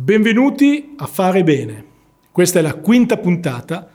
Benvenuti 0.00 0.94
a 0.98 1.06
Fare 1.06 1.42
Bene. 1.42 1.84
Questa 2.30 2.60
è 2.60 2.62
la 2.62 2.74
quinta 2.74 3.16
puntata 3.16 3.90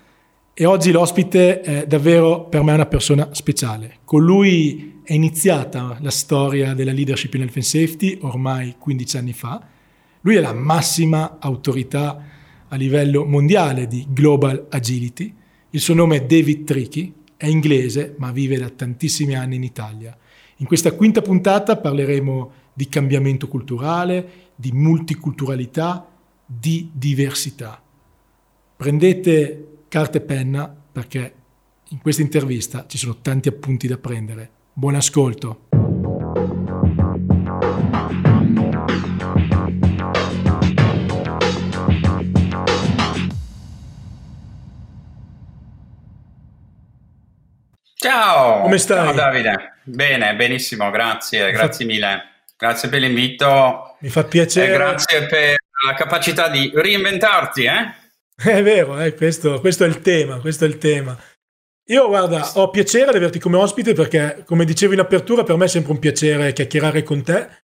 e 0.54 0.66
oggi 0.66 0.92
l'ospite 0.92 1.62
è 1.62 1.88
davvero 1.88 2.44
per 2.44 2.62
me 2.62 2.74
una 2.74 2.86
persona 2.86 3.29
speciale. 3.32 4.00
Con 4.03 4.21
lui 4.21 5.00
è 5.01 5.13
iniziata 5.13 5.97
la 6.01 6.11
storia 6.11 6.74
della 6.74 6.92
leadership 6.92 7.33
in 7.35 7.43
health 7.43 7.55
and 7.55 7.63
safety 7.63 8.18
ormai 8.21 8.75
15 8.77 9.18
anni 9.18 9.31
fa. 9.31 9.66
Lui 10.20 10.36
è 10.36 10.41
la 10.41 10.52
massima 10.52 11.38
autorità 11.39 12.21
a 12.67 12.75
livello 12.75 13.23
mondiale 13.23 13.88
di 13.88 14.05
global 14.09 14.67
agility. 14.71 15.33
Il 15.70 15.79
suo 15.79 15.93
nome 15.93 16.17
è 16.17 16.25
David 16.25 16.65
Tricky, 16.65 17.13
è 17.38 17.47
inglese 17.47 18.15
ma 18.17 18.33
vive 18.33 18.57
da 18.57 18.70
tantissimi 18.70 19.35
anni 19.35 19.55
in 19.55 19.63
Italia. 19.63 20.15
In 20.57 20.65
questa 20.65 20.91
quinta 20.91 21.21
puntata 21.21 21.77
parleremo 21.77 22.51
di 22.73 22.89
cambiamento 22.89 23.47
culturale, 23.47 24.43
di 24.55 24.71
multiculturalità, 24.71 26.07
di 26.45 26.89
diversità. 26.93 27.81
Prendete 28.75 29.86
carta 29.87 30.18
e 30.18 30.21
penna 30.21 30.68
perché 30.91 31.33
in 31.89 32.02
questa 32.02 32.22
intervista 32.22 32.86
ci 32.88 32.98
sono 32.98 33.18
tanti 33.22 33.48
appunti 33.48 33.88
da 33.88 33.98
prendere. 33.98 34.50
Buon 34.73 34.95
ascolto. 34.95 35.68
Ciao! 47.94 48.62
Come 48.64 48.78
stai? 48.80 49.06
Ciao 49.06 49.14
Davide. 49.14 49.78
Bene, 49.84 50.36
benissimo, 50.36 50.90
grazie, 50.90 51.52
grazie 51.52 51.86
mille. 51.86 52.33
Grazie 52.58 52.90
per 52.90 53.02
l'invito. 53.02 53.96
Mi 54.00 54.10
fa 54.10 54.24
piacere. 54.24 54.74
E 54.74 54.78
grazie 54.78 55.26
per 55.26 55.56
la 55.86 55.94
capacità 55.94 56.50
di 56.50 56.72
reinventarti, 56.74 57.64
eh? 57.64 58.02
È 58.36 58.64
vero, 58.64 59.00
eh, 59.00 59.14
questo, 59.14 59.60
questo, 59.60 59.84
è 59.84 59.88
il 59.88 60.02
tema, 60.02 60.40
questo 60.40 60.66
è 60.66 60.68
il 60.68 60.78
tema. 60.78 61.18
Io, 61.88 62.08
guarda, 62.08 62.52
ho 62.56 62.70
piacere 62.70 63.12
di 63.12 63.18
averti 63.18 63.40
come 63.40 63.58
ospite 63.58 63.94
perché, 63.94 64.44
come 64.45 64.66
dicevo 64.66 64.94
in 64.94 65.00
apertura, 65.00 65.44
per 65.44 65.56
me 65.58 65.66
è 65.66 65.68
sempre 65.68 65.92
un 65.92 66.00
piacere 66.00 66.54
chiacchierare 66.54 67.04
con 67.04 67.23
te 67.23 67.64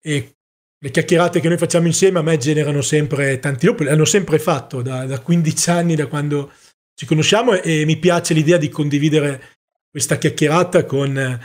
e 0.00 0.36
le 0.78 0.90
chiacchierate 0.90 1.40
che 1.40 1.48
noi 1.48 1.58
facciamo 1.58 1.86
insieme 1.86 2.20
a 2.20 2.22
me 2.22 2.38
generano 2.38 2.80
sempre 2.80 3.38
tanti 3.38 3.66
dopo, 3.66 3.82
le 3.82 3.90
hanno 3.90 4.06
sempre 4.06 4.38
fatto 4.38 4.80
da, 4.80 5.04
da 5.04 5.18
15 5.18 5.70
anni, 5.70 5.94
da 5.94 6.06
quando 6.06 6.52
ci 6.94 7.04
conosciamo 7.04 7.52
e, 7.52 7.80
e 7.80 7.84
mi 7.84 7.98
piace 7.98 8.32
l'idea 8.32 8.56
di 8.56 8.70
condividere 8.70 9.58
questa 9.90 10.16
chiacchierata 10.16 10.84
con 10.84 11.40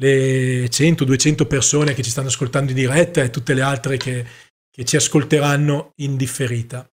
le 0.00 0.66
100-200 0.66 1.46
persone 1.46 1.94
che 1.94 2.02
ci 2.02 2.10
stanno 2.10 2.28
ascoltando 2.28 2.70
in 2.70 2.76
diretta 2.76 3.22
e 3.22 3.30
tutte 3.30 3.54
le 3.54 3.62
altre 3.62 3.96
che, 3.96 4.24
che 4.70 4.84
ci 4.84 4.96
ascolteranno 4.96 5.92
in 5.96 6.16
differita. 6.16 6.88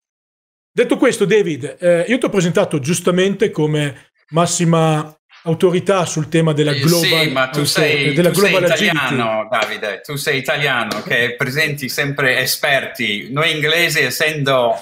Detto 0.72 0.98
questo, 0.98 1.26
David, 1.26 1.78
eh, 1.80 2.06
io 2.08 2.18
ti 2.18 2.26
ho 2.26 2.30
presentato 2.30 2.80
giustamente 2.80 3.52
come 3.52 4.12
massima 4.30 5.16
autorità 5.44 6.06
sul 6.06 6.30
tema 6.30 6.54
della 6.54 6.74
global 6.74 7.26
Sì, 7.26 7.30
ma 7.30 7.50
tu 7.50 7.66
sei, 7.66 8.14
della 8.14 8.31
tu 8.31 8.40
global 8.40 8.66
sei 8.68 8.88
italiano, 8.88 9.31
agility. 9.31 9.50
Davide, 9.50 10.02
tu 10.02 10.16
sei 10.16 10.38
italiano 10.40 11.02
che 11.04 11.36
presenti 11.38 11.90
sempre 11.90 12.40
esperti. 12.40 13.28
Noi 13.31 13.52
inglesi, 13.52 14.00
essendo 14.00 14.81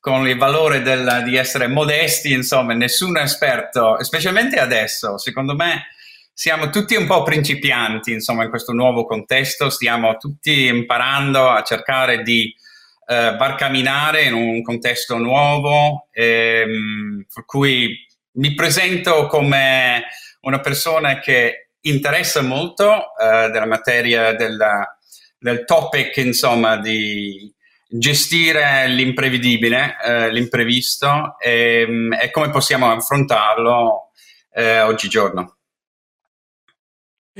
con 0.00 0.26
il 0.26 0.36
valore 0.36 0.82
del, 0.82 1.22
di 1.24 1.36
essere 1.36 1.68
modesti, 1.68 2.32
insomma, 2.32 2.74
nessun 2.74 3.16
esperto, 3.18 4.02
specialmente 4.02 4.58
adesso, 4.58 5.18
secondo 5.18 5.54
me 5.54 5.86
siamo 6.40 6.70
tutti 6.70 6.96
un 6.96 7.04
po' 7.04 7.22
principianti, 7.22 8.12
insomma, 8.12 8.44
in 8.44 8.48
questo 8.48 8.72
nuovo 8.72 9.04
contesto, 9.04 9.68
stiamo 9.68 10.16
tutti 10.16 10.68
imparando 10.68 11.50
a 11.50 11.62
cercare 11.62 12.22
di 12.22 12.50
eh, 13.08 13.34
barcaminare 13.36 14.22
in 14.22 14.32
un 14.32 14.62
contesto 14.62 15.18
nuovo, 15.18 16.08
ehm, 16.10 17.26
per 17.30 17.44
cui 17.44 17.94
mi 18.36 18.54
presento 18.54 19.26
come 19.26 20.04
una 20.40 20.60
persona 20.60 21.18
che 21.18 21.72
interessa 21.82 22.40
molto 22.40 23.14
eh, 23.18 23.50
della 23.50 23.66
materia 23.66 24.34
della, 24.34 24.98
del 25.38 25.66
topic, 25.66 26.16
insomma, 26.16 26.78
di 26.78 27.54
gestire 27.86 28.88
l'imprevedibile, 28.88 29.94
eh, 30.02 30.32
l'imprevisto 30.32 31.36
e, 31.38 31.86
e, 32.18 32.30
come 32.30 32.48
possiamo 32.48 32.90
affrontarlo 32.90 34.10
eh, 34.54 34.80
oggigiorno. 34.80 35.56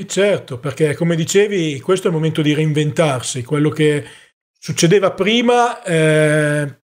E 0.01 0.07
certo, 0.07 0.57
perché 0.57 0.95
come 0.95 1.15
dicevi, 1.15 1.79
questo 1.79 2.07
è 2.07 2.09
il 2.09 2.15
momento 2.15 2.41
di 2.41 2.55
reinventarsi, 2.55 3.43
quello 3.43 3.69
che 3.69 4.03
succedeva 4.57 5.11
prima 5.11 5.83
eh, 5.83 6.81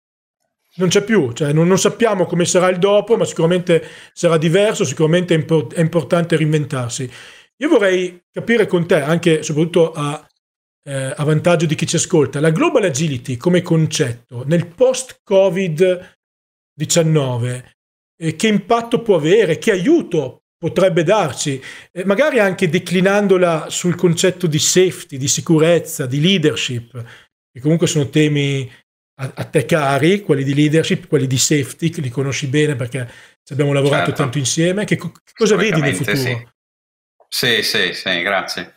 non 0.76 0.88
c'è 0.88 1.02
più, 1.02 1.32
cioè 1.32 1.52
non, 1.52 1.66
non, 1.66 1.76
sappiamo 1.76 2.24
come 2.24 2.44
sarà 2.44 2.68
il 2.68 2.78
dopo, 2.78 3.16
ma 3.16 3.24
sicuramente 3.24 3.84
sarà 4.12 4.38
diverso, 4.38 4.84
sicuramente 4.84 5.34
è, 5.34 5.38
import- 5.38 5.74
è 5.74 5.80
importante 5.80 6.36
reinventarsi. 6.36 7.10
Io 7.56 7.68
vorrei 7.68 8.22
capire 8.30 8.68
con 8.68 8.86
te, 8.86 9.00
anche 9.00 9.42
soprattutto 9.42 9.90
a, 9.90 10.24
eh, 10.84 11.12
a 11.16 11.24
vantaggio 11.24 11.66
di 11.66 11.74
chi 11.74 11.88
ci 11.88 11.96
ascolta, 11.96 12.38
la 12.38 12.50
global 12.50 12.84
agility 12.84 13.36
come 13.36 13.60
concetto 13.60 14.44
nel 14.46 14.68
post-Covid-19, 14.68 17.64
eh, 18.18 18.36
che 18.36 18.46
impatto 18.46 19.02
può 19.02 19.16
avere, 19.16 19.58
che 19.58 19.72
aiuto 19.72 20.40
potrebbe 20.60 21.04
darci, 21.04 21.58
eh, 21.90 22.04
magari 22.04 22.38
anche 22.38 22.68
declinandola 22.68 23.70
sul 23.70 23.94
concetto 23.94 24.46
di 24.46 24.58
safety, 24.58 25.16
di 25.16 25.26
sicurezza, 25.26 26.04
di 26.04 26.20
leadership, 26.20 27.02
che 27.50 27.60
comunque 27.60 27.86
sono 27.86 28.10
temi 28.10 28.70
a, 29.20 29.32
a 29.36 29.44
te 29.44 29.64
cari, 29.64 30.20
quelli 30.20 30.44
di 30.44 30.54
leadership, 30.54 31.06
quelli 31.06 31.26
di 31.26 31.38
safety, 31.38 31.88
che 31.88 32.02
li 32.02 32.10
conosci 32.10 32.46
bene 32.46 32.76
perché 32.76 33.10
ci 33.42 33.54
abbiamo 33.54 33.72
lavorato 33.72 34.08
certo. 34.08 34.20
tanto 34.20 34.36
insieme. 34.36 34.84
Che, 34.84 34.96
che 34.96 35.10
cosa 35.34 35.56
vedi 35.56 35.80
nel 35.80 35.94
futuro? 35.94 36.14
Sì, 36.14 37.62
sì, 37.62 37.62
sì, 37.62 37.94
sì 37.94 38.20
grazie. 38.20 38.74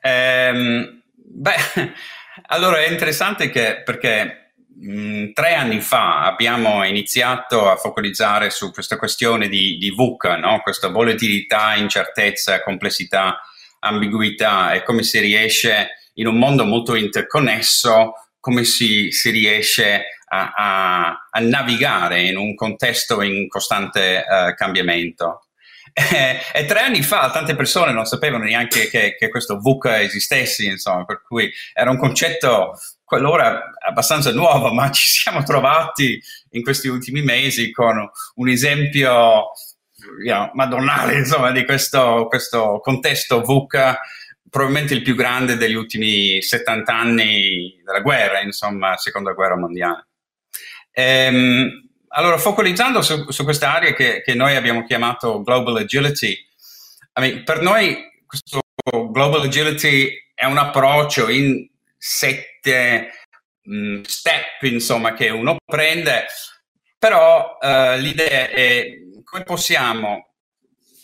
Ehm, 0.00 1.02
beh, 1.12 1.56
allora 2.46 2.84
è 2.84 2.88
interessante 2.88 3.50
che 3.50 3.82
perché 3.84 4.45
Mm, 4.78 5.32
tre 5.32 5.54
anni 5.54 5.80
fa 5.80 6.24
abbiamo 6.24 6.84
iniziato 6.84 7.70
a 7.70 7.76
focalizzare 7.76 8.50
su 8.50 8.70
questa 8.72 8.98
questione 8.98 9.48
di, 9.48 9.78
di 9.78 9.90
VUCA, 9.90 10.36
no? 10.36 10.60
questa 10.60 10.88
volatilità, 10.88 11.74
incertezza, 11.76 12.62
complessità, 12.62 13.40
ambiguità 13.80 14.72
e 14.72 14.82
come 14.82 15.02
si 15.02 15.18
riesce 15.18 16.10
in 16.14 16.26
un 16.26 16.36
mondo 16.36 16.64
molto 16.64 16.94
interconnesso, 16.94 18.12
come 18.38 18.64
si, 18.64 19.10
si 19.12 19.30
riesce 19.30 20.04
a, 20.28 20.52
a, 20.54 21.28
a, 21.30 21.40
navigare 21.40 22.22
in 22.22 22.36
un 22.36 22.54
contesto 22.54 23.22
in 23.22 23.48
costante 23.48 24.24
uh, 24.28 24.54
cambiamento. 24.54 25.46
E, 25.92 26.38
e, 26.52 26.64
tre 26.66 26.80
anni 26.80 27.02
fa 27.02 27.30
tante 27.30 27.54
persone 27.54 27.92
non 27.92 28.04
sapevano 28.04 28.44
neanche 28.44 28.88
che, 28.88 29.16
che 29.18 29.30
questo 29.30 29.58
VUCA 29.58 30.02
esistesse, 30.02 30.64
insomma, 30.64 31.04
per 31.06 31.22
cui 31.22 31.50
era 31.72 31.90
un 31.90 31.98
concetto 31.98 32.78
quell'ora 33.06 33.70
abbastanza 33.86 34.32
nuovo, 34.32 34.72
ma 34.74 34.90
ci 34.90 35.06
siamo 35.06 35.44
trovati 35.44 36.20
in 36.50 36.62
questi 36.62 36.88
ultimi 36.88 37.22
mesi 37.22 37.70
con 37.70 37.96
un 38.34 38.48
esempio 38.48 39.52
you 40.24 40.34
know, 40.34 40.50
madonnale 40.54 41.16
insomma, 41.18 41.52
di 41.52 41.64
questo, 41.64 42.26
questo 42.28 42.80
contesto 42.82 43.40
VUCA, 43.42 43.98
probabilmente 44.50 44.92
il 44.94 45.02
più 45.02 45.14
grande 45.14 45.56
degli 45.56 45.74
ultimi 45.74 46.42
70 46.42 46.92
anni 46.92 47.80
della 47.84 48.00
guerra, 48.00 48.40
insomma, 48.40 48.96
seconda 48.96 49.32
guerra 49.32 49.56
mondiale. 49.56 50.08
Ehm, 50.90 51.88
allora, 52.08 52.38
focalizzando 52.38 53.02
su, 53.02 53.30
su 53.30 53.44
questa 53.44 53.72
area 53.74 53.92
che, 53.92 54.22
che, 54.24 54.34
noi 54.34 54.56
abbiamo 54.56 54.84
chiamato 54.84 55.42
Global 55.42 55.76
Agility, 55.76 56.32
I 56.32 57.20
mean, 57.20 57.44
per 57.44 57.60
noi 57.60 57.96
questo 58.26 58.60
Global 59.10 59.42
Agility 59.42 60.10
è 60.34 60.44
un 60.44 60.58
approccio 60.58 61.28
in 61.28 61.68
sette 62.08 63.10
mh, 63.62 63.76
mm, 63.76 64.02
step, 64.02 64.62
insomma, 64.62 65.12
che 65.12 65.28
uno 65.30 65.56
prende, 65.64 66.26
però 66.98 67.58
uh, 67.60 67.98
l'idea 67.98 68.48
è 68.48 68.86
come 69.24 69.42
possiamo, 69.42 70.34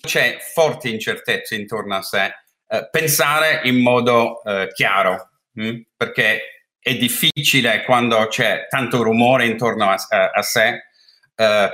c'è 0.00 0.38
forte 0.38 0.88
incertezza 0.88 1.56
intorno 1.56 1.96
a 1.96 2.02
sé, 2.02 2.32
uh, 2.68 2.88
pensare 2.90 3.62
in 3.64 3.82
modo 3.82 4.42
uh, 4.44 4.68
chiaro, 4.72 5.30
mh? 5.54 5.66
Mm? 5.66 5.80
perché 5.96 6.42
è 6.78 6.96
difficile 6.96 7.82
quando 7.84 8.26
c'è 8.28 8.66
tanto 8.68 9.02
rumore 9.02 9.46
intorno 9.46 9.88
a, 9.88 9.96
a, 10.08 10.30
a 10.30 10.42
sé, 10.42 10.82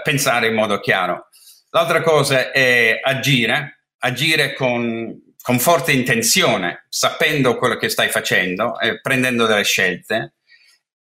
pensare 0.02 0.46
in 0.46 0.54
modo 0.54 0.80
chiaro. 0.80 1.28
L'altra 1.70 2.02
cosa 2.02 2.50
è 2.52 2.98
agire, 3.02 3.84
agire 3.98 4.52
con 4.52 5.27
con 5.48 5.58
forte 5.58 5.92
intenzione, 5.92 6.84
sapendo 6.90 7.56
quello 7.56 7.76
che 7.76 7.88
stai 7.88 8.10
facendo, 8.10 8.78
eh, 8.78 9.00
prendendo 9.00 9.46
delle 9.46 9.64
scelte 9.64 10.34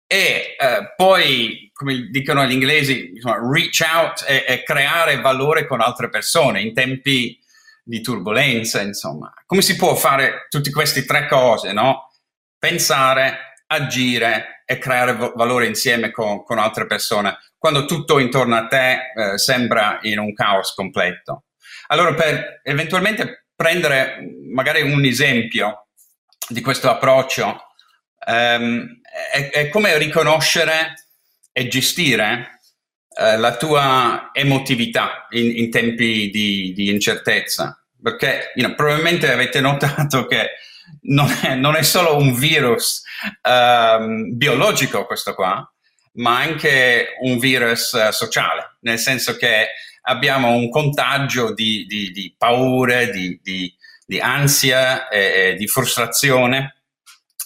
e 0.07 0.57
eh, 0.61 0.93
poi, 0.95 1.71
come 1.73 2.11
dicono 2.11 2.45
gli 2.45 2.53
inglesi, 2.53 3.13
insomma, 3.15 3.39
reach 3.51 3.83
out 3.91 4.27
e, 4.29 4.45
e, 4.47 4.63
creare 4.63 5.23
valore 5.23 5.67
con 5.67 5.81
altre 5.81 6.11
persone 6.11 6.61
in 6.61 6.75
tempi 6.75 7.41
di 7.83 8.03
turbolenza, 8.03 8.83
insomma. 8.83 9.33
Come 9.47 9.63
si 9.63 9.75
può 9.75 9.95
fare 9.95 10.45
tutte 10.51 10.71
queste 10.71 11.07
tre 11.07 11.27
cose, 11.29 11.73
no? 11.73 12.11
Pensare, 12.59 13.63
agire 13.69 14.65
e 14.67 14.77
creare 14.77 15.15
valore 15.35 15.65
insieme 15.65 16.11
con, 16.11 16.45
con 16.45 16.59
altre 16.59 16.85
persone, 16.85 17.39
quando 17.57 17.87
tutto 17.87 18.19
intorno 18.19 18.55
a 18.55 18.67
te 18.67 18.99
eh, 19.17 19.39
sembra 19.39 19.99
in 20.03 20.19
un 20.19 20.35
caos 20.35 20.75
completo. 20.75 21.45
Allora, 21.87 22.13
per 22.13 22.61
eventualmente 22.65 23.46
prendere 23.57 24.19
magari 24.53 24.83
un 24.83 25.05
esempio 25.05 25.87
di 26.49 26.61
questo 26.61 26.91
approccio, 26.91 27.63
ehm, 28.27 29.01
è, 29.33 29.51
è, 29.51 29.69
come 29.71 29.97
riconoscere 29.99 31.09
e 31.51 31.67
gestire 31.69 32.61
eh, 33.19 33.37
la 33.39 33.57
tua 33.57 34.31
emotività 34.33 35.27
in, 35.31 35.57
in 35.57 35.71
tempi 35.71 36.31
di, 36.31 36.73
di, 36.75 36.91
incertezza. 36.91 37.83
Perché 38.01 38.53
you 38.55 38.67
know, 38.67 38.77
probabilmente 38.77 39.33
avete 39.33 39.61
notato 39.61 40.27
che 40.27 40.51
non 41.03 41.35
è, 41.43 41.55
non 41.55 41.75
è 41.75 41.83
solo 41.83 42.17
un 42.17 42.35
virus 42.35 43.03
um, 43.43 44.37
biologico 44.37 45.07
questo 45.07 45.35
qua, 45.35 45.69
ma 46.13 46.39
anche 46.39 47.15
un 47.21 47.39
virus 47.39 47.93
uh, 47.93 48.13
sociale, 48.13 48.77
nel 48.81 48.99
senso 48.99 49.37
che 49.37 49.71
abbiamo 50.09 50.53
un 50.53 50.69
contagio 50.71 51.53
di, 51.53 51.85
di, 51.87 52.11
di 52.11 52.35
paure, 52.37 53.11
di, 53.11 53.41
di 54.07 54.21
ansia 54.21 55.09
e, 55.09 55.19
e, 55.19 55.55
di 55.55 55.67
frustrazione. 55.67 56.83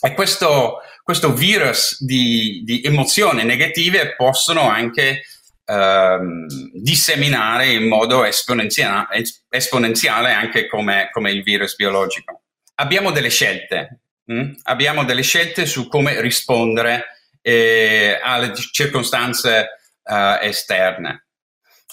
E 0.01 0.15
questo, 0.15 0.81
questo 1.03 1.33
virus 1.33 2.03
di, 2.05 2.81
emozioni 2.85 3.45
negative 3.45 4.15
possono 4.15 4.69
anche 4.69 5.23
ehm, 5.65 6.47
disseminare 6.75 7.73
in 7.73 7.89
modo 7.89 8.25
esponenziale, 8.25 9.23
esponenziale 9.49 10.33
anche 10.33 10.69
come, 10.69 11.09
come, 11.13 11.31
il 11.31 11.43
virus 11.43 11.77
biologico. 11.77 12.43
Abbiamo 12.77 13.11
delle 13.11 13.31
scelte, 13.31 14.01
hm? 14.27 14.53
abbiamo 14.65 15.05
delle 15.05 15.23
scelte 15.23 15.67
su 15.67 15.89
come 15.89 16.21
rispondere 16.21 17.05
eh, 17.43 18.19
alle 18.23 18.53
circostanze 18.55 19.69
eh, 20.05 20.39
esterne. 20.43 21.25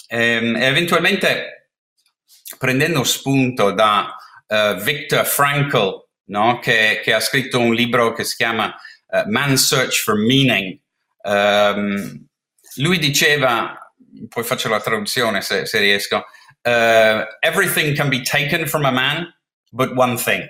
Ehm, 0.07 0.56
eventualmente 0.56 1.69
prendendo 2.57 3.04
spunto 3.04 3.71
da 3.71 4.15
uh, 4.48 4.75
Viktor 4.75 5.25
Frankl, 5.25 6.07
no? 6.25 6.59
che, 6.59 7.01
che, 7.04 7.13
ha 7.13 7.19
scritto 7.19 7.59
un 7.59 7.74
libro 7.74 8.13
che 8.13 8.24
si 8.24 8.36
chiama 8.38 8.74
uh, 9.07 9.30
Man's 9.30 9.65
Search 9.65 10.04
for 10.04 10.15
Meaning, 10.15 10.80
um, 11.24 12.25
lui 12.75 13.00
diceva, 13.00 13.77
poi 14.30 14.44
faccio 14.44 14.69
la 14.69 14.80
traduzione 14.80 15.42
se, 15.42 15.65
se 15.65 15.80
riesco, 15.80 16.25
uh, 16.63 17.25
everything 17.42 17.95
can 17.95 18.10
be 18.10 18.21
taken 18.21 18.65
from 18.65 18.86
a 18.86 18.92
man, 18.92 19.33
but 19.71 19.95
one 19.95 20.18
thing, 20.18 20.48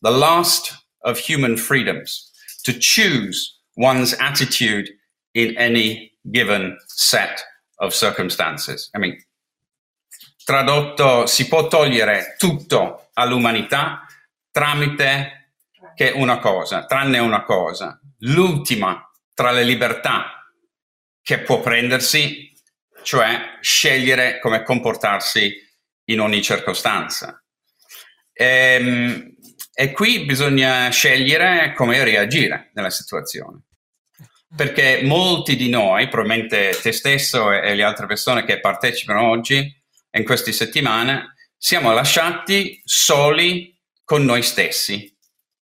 the 0.00 0.10
last 0.10 0.86
of 1.02 1.18
human 1.18 1.56
freedoms, 1.56 2.32
to 2.62 2.72
choose 2.72 3.60
one's 3.76 4.14
attitude 4.18 4.88
in 5.34 5.54
any 5.58 6.12
given 6.30 6.78
set 6.86 7.44
of 7.76 7.94
circumstances. 7.94 8.90
I 8.94 8.98
mean, 8.98 9.16
tradotto, 10.44 11.26
si 11.26 11.48
può 11.48 11.66
togliere 11.68 12.34
tutto 12.38 13.10
all'umanità 13.14 14.06
tramite 14.50 15.52
che 15.94 16.10
una 16.10 16.38
cosa, 16.38 16.84
tranne 16.84 17.18
una 17.18 17.42
cosa. 17.42 18.00
L'ultima 18.18 19.10
tra 19.32 19.50
le 19.50 19.64
libertà 19.64 20.48
che 21.22 21.40
può 21.40 21.60
prendersi, 21.60 22.52
cioè 23.02 23.58
scegliere 23.60 24.38
come 24.38 24.62
comportarsi 24.62 25.52
in 26.04 26.20
ogni 26.20 26.42
circostanza. 26.42 27.42
E, 28.32 28.44
ehm, 28.44 29.34
e 29.72 29.92
qui 29.92 30.24
bisogna 30.24 30.88
scegliere 30.90 31.72
come 31.74 32.04
reagire 32.04 32.70
nella 32.74 32.90
situazione 32.90 33.64
perché 34.56 35.00
molti 35.02 35.56
di 35.56 35.68
noi, 35.68 36.08
probabilmente 36.08 36.78
te 36.80 36.92
stesso 36.92 37.50
e, 37.50 37.70
e 37.70 37.74
le 37.74 37.82
altre 37.82 38.06
persone 38.06 38.44
che 38.44 38.60
partecipano 38.60 39.28
oggi 39.28 39.82
in 40.12 40.24
queste 40.24 40.52
settimane, 40.52 41.34
siamo 41.56 41.92
lasciati 41.92 42.80
soli 42.84 43.76
con 44.04 44.24
noi 44.24 44.42
stessi. 44.42 45.12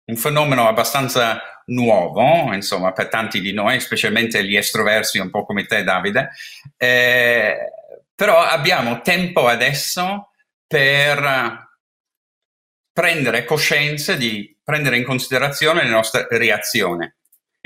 Un 0.06 0.16
fenomeno 0.16 0.68
abbastanza 0.68 1.62
nuovo, 1.66 2.52
insomma, 2.52 2.92
per 2.92 3.08
tanti 3.08 3.40
di 3.40 3.52
noi, 3.52 3.80
specialmente 3.80 4.44
gli 4.44 4.56
estroversi, 4.56 5.18
un 5.18 5.30
po' 5.30 5.44
come 5.44 5.64
te, 5.64 5.82
Davide. 5.82 6.30
Eh, 6.76 7.56
però 8.14 8.40
abbiamo 8.40 9.00
tempo 9.00 9.46
adesso 9.46 10.30
per 10.66 11.68
prendere 12.92 13.44
coscienza 13.44 14.14
di 14.14 14.56
prendere 14.62 14.96
in 14.96 15.04
considerazione 15.04 15.84
le 15.84 15.90
nostre 15.90 16.26
reazioni. 16.30 17.12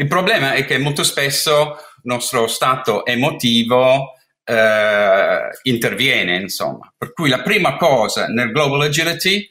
Il 0.00 0.06
problema 0.06 0.52
è 0.52 0.64
che 0.64 0.78
molto 0.78 1.02
spesso 1.02 1.72
il 1.72 2.02
nostro 2.04 2.46
stato 2.46 3.04
emotivo 3.04 4.12
eh, 4.44 5.50
interviene, 5.62 6.36
insomma. 6.36 6.92
Per 6.96 7.12
cui 7.12 7.28
la 7.28 7.42
prima 7.42 7.76
cosa 7.76 8.28
nel 8.28 8.52
Global 8.52 8.82
Agility 8.82 9.50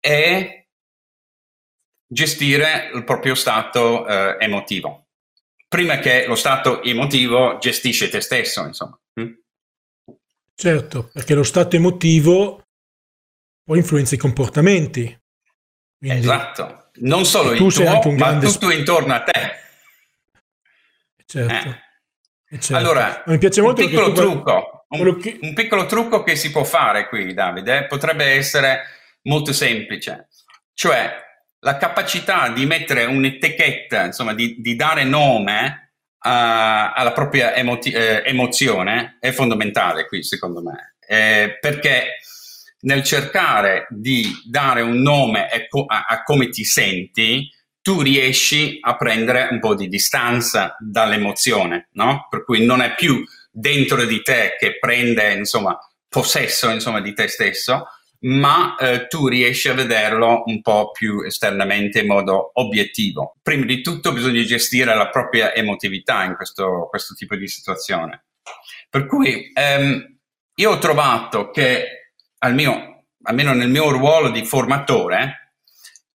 è 0.00 0.66
gestire 2.06 2.90
il 2.94 3.04
proprio 3.04 3.34
stato 3.34 4.06
eh, 4.06 4.36
emotivo. 4.40 5.08
Prima 5.68 5.98
che 5.98 6.24
lo 6.26 6.34
stato 6.34 6.82
emotivo 6.82 7.58
gestisce 7.58 8.08
te 8.08 8.22
stesso, 8.22 8.64
insomma. 8.64 8.98
Mm? 9.20 9.32
Certo, 10.54 11.10
perché 11.12 11.34
lo 11.34 11.42
stato 11.42 11.76
emotivo 11.76 12.62
poi 13.62 13.78
influenza 13.78 14.14
i 14.14 14.18
comportamenti. 14.18 15.02
Quindi 15.98 16.20
esatto, 16.20 16.90
non 17.00 17.26
solo 17.26 17.52
il 17.52 17.58
tuo, 17.58 18.12
ma 18.12 18.38
tutto 18.38 18.70
intorno 18.70 19.12
a 19.12 19.22
te. 19.22 19.62
Certo. 21.34 21.68
Eh. 22.48 22.60
certo. 22.60 22.76
Allora, 22.76 23.24
mi 23.26 23.38
piace 23.38 23.60
molto 23.60 23.82
un 23.82 23.88
piccolo, 23.88 24.12
trucco, 24.12 24.86
un, 24.90 25.18
che... 25.18 25.38
un 25.40 25.52
piccolo 25.52 25.86
trucco 25.86 26.22
che 26.22 26.36
si 26.36 26.52
può 26.52 26.62
fare 26.62 27.08
qui, 27.08 27.34
Davide, 27.34 27.86
potrebbe 27.86 28.24
essere 28.26 28.82
molto 29.22 29.52
semplice. 29.52 30.28
Cioè, 30.72 31.12
la 31.58 31.76
capacità 31.76 32.50
di 32.50 32.66
mettere 32.66 33.04
un'etichetta, 33.06 34.04
insomma, 34.04 34.32
di, 34.32 34.60
di 34.60 34.76
dare 34.76 35.02
nome 35.02 35.94
uh, 36.06 36.28
alla 36.28 37.12
propria 37.12 37.52
emoti- 37.54 37.90
eh, 37.90 38.22
emozione 38.24 39.16
è 39.18 39.32
fondamentale 39.32 40.06
qui, 40.06 40.22
secondo 40.22 40.62
me. 40.62 40.94
Eh, 41.04 41.58
perché 41.60 42.18
nel 42.82 43.02
cercare 43.02 43.86
di 43.90 44.30
dare 44.44 44.82
un 44.82 45.00
nome 45.00 45.48
a, 45.48 45.66
a, 45.86 46.04
a 46.06 46.22
come 46.22 46.48
ti 46.50 46.62
senti, 46.64 47.50
tu 47.84 48.00
riesci 48.00 48.78
a 48.80 48.96
prendere 48.96 49.48
un 49.50 49.60
po' 49.60 49.74
di 49.74 49.88
distanza 49.88 50.74
dall'emozione, 50.80 51.88
no? 51.92 52.28
Per 52.30 52.42
cui 52.42 52.64
non 52.64 52.80
è 52.80 52.94
più 52.94 53.22
dentro 53.50 54.06
di 54.06 54.22
te 54.22 54.56
che 54.58 54.78
prende, 54.78 55.34
insomma, 55.34 55.78
possesso, 56.08 56.70
insomma, 56.70 57.02
di 57.02 57.12
te 57.12 57.28
stesso, 57.28 57.88
ma 58.20 58.74
eh, 58.76 59.06
tu 59.06 59.28
riesci 59.28 59.68
a 59.68 59.74
vederlo 59.74 60.44
un 60.46 60.62
po' 60.62 60.92
più 60.92 61.20
esternamente 61.20 62.00
in 62.00 62.06
modo 62.06 62.52
obiettivo. 62.54 63.36
Prima 63.42 63.66
di 63.66 63.82
tutto 63.82 64.14
bisogna 64.14 64.42
gestire 64.44 64.94
la 64.94 65.10
propria 65.10 65.54
emotività 65.54 66.24
in 66.24 66.36
questo, 66.36 66.86
questo 66.88 67.12
tipo 67.12 67.36
di 67.36 67.48
situazione. 67.48 68.24
Per 68.88 69.04
cui 69.04 69.52
ehm, 69.52 70.18
io 70.54 70.70
ho 70.70 70.78
trovato 70.78 71.50
che, 71.50 72.12
al 72.38 72.54
mio, 72.54 73.08
almeno 73.24 73.52
nel 73.52 73.68
mio 73.68 73.90
ruolo 73.90 74.30
di 74.30 74.42
formatore, 74.42 75.43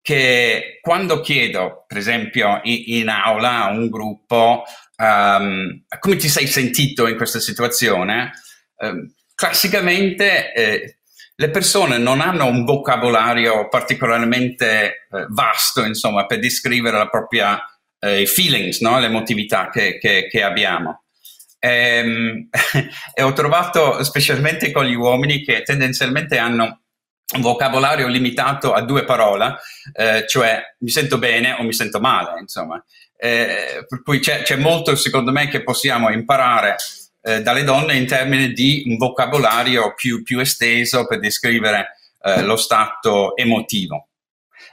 che 0.09 0.79
quando 0.81 1.21
chiedo, 1.21 1.85
per 1.85 1.97
esempio, 1.97 2.61
in, 2.63 2.83
in 2.87 3.09
aula 3.09 3.65
a 3.65 3.69
un 3.69 3.89
gruppo 3.89 4.63
um, 4.97 5.83
come 5.99 6.15
ti 6.15 6.27
sei 6.27 6.47
sentito 6.47 7.07
in 7.07 7.15
questa 7.15 7.39
situazione, 7.39 8.31
um, 8.77 9.07
classicamente 9.35 10.51
eh, 10.51 10.97
le 11.35 11.49
persone 11.51 11.99
non 11.99 12.21
hanno 12.21 12.47
un 12.47 12.65
vocabolario 12.65 13.67
particolarmente 13.67 15.05
eh, 15.11 15.27
vasto, 15.29 15.85
insomma, 15.85 16.25
per 16.25 16.39
descrivere 16.39 16.97
la 16.97 17.07
propria 17.07 17.63
eh, 17.99 18.25
feelings, 18.25 18.79
no? 18.79 18.97
l'emotività 18.97 19.69
che, 19.69 19.99
che, 19.99 20.25
che 20.27 20.41
abbiamo. 20.41 21.03
E, 21.59 21.69
ehm, 21.69 22.49
e 23.13 23.21
ho 23.21 23.33
trovato, 23.33 24.03
specialmente 24.03 24.71
con 24.71 24.85
gli 24.85 24.95
uomini, 24.95 25.43
che 25.43 25.61
tendenzialmente 25.61 26.39
hanno 26.39 26.81
un 27.35 27.41
vocabolario 27.41 28.07
limitato 28.07 28.73
a 28.73 28.81
due 28.81 29.05
parole, 29.05 29.57
eh, 29.93 30.25
cioè 30.27 30.61
mi 30.79 30.89
sento 30.89 31.17
bene 31.17 31.53
o 31.53 31.63
mi 31.63 31.73
sento 31.73 31.99
male, 31.99 32.39
insomma. 32.39 32.83
Eh, 33.15 33.85
per 33.87 34.01
cui 34.01 34.19
c'è, 34.19 34.41
c'è, 34.41 34.55
molto, 34.55 34.95
secondo 34.95 35.31
me, 35.31 35.47
che 35.47 35.61
possiamo 35.61 36.09
imparare 36.09 36.77
eh, 37.21 37.41
dalle 37.41 37.63
donne 37.63 37.95
in 37.95 38.07
termini 38.07 38.53
di 38.53 38.83
un 38.87 38.97
vocabolario 38.97 39.93
più, 39.93 40.23
più 40.23 40.39
esteso 40.39 41.05
per 41.05 41.19
descrivere 41.19 41.97
eh, 42.21 42.41
lo 42.41 42.55
stato 42.55 43.35
emotivo. 43.35 44.07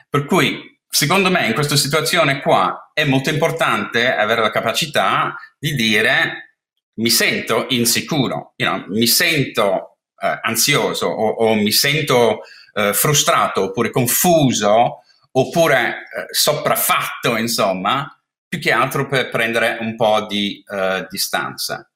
Per 0.09 0.25
cui, 0.25 0.79
secondo 0.89 1.31
me, 1.31 1.47
in 1.47 1.55
questa 1.55 1.77
situazione 1.77 2.41
qua 2.41 2.91
è 2.95 3.05
molto 3.05 3.29
importante 3.31 4.15
avere 4.15 4.41
la 4.41 4.51
capacità 4.51 5.37
di 5.59 5.75
dire 5.75 6.47
mi 6.95 7.11
sento 7.11 7.67
insicuro, 7.69 8.55
you 8.57 8.69
know, 8.69 8.87
mi 8.89 9.07
sento 9.07 9.96
eh, 10.19 10.39
ansioso 10.43 11.07
o, 11.07 11.29
o, 11.29 11.55
mi 11.55 11.73
sento 11.73 12.41
eh, 12.75 12.93
frustrato 12.93 13.65
oppure 13.65 13.91
confuso 13.91 15.03
oppure 15.33 15.89
eh, 15.89 16.27
sopraffatto, 16.31 17.37
insomma, 17.37 18.11
più 18.49 18.59
che 18.59 18.73
altro 18.73 19.07
per 19.07 19.29
prendere 19.29 19.77
un 19.81 19.97
po' 19.97 20.25
di 20.27 20.65
uh, 20.67 21.07
distanza. 21.11 21.89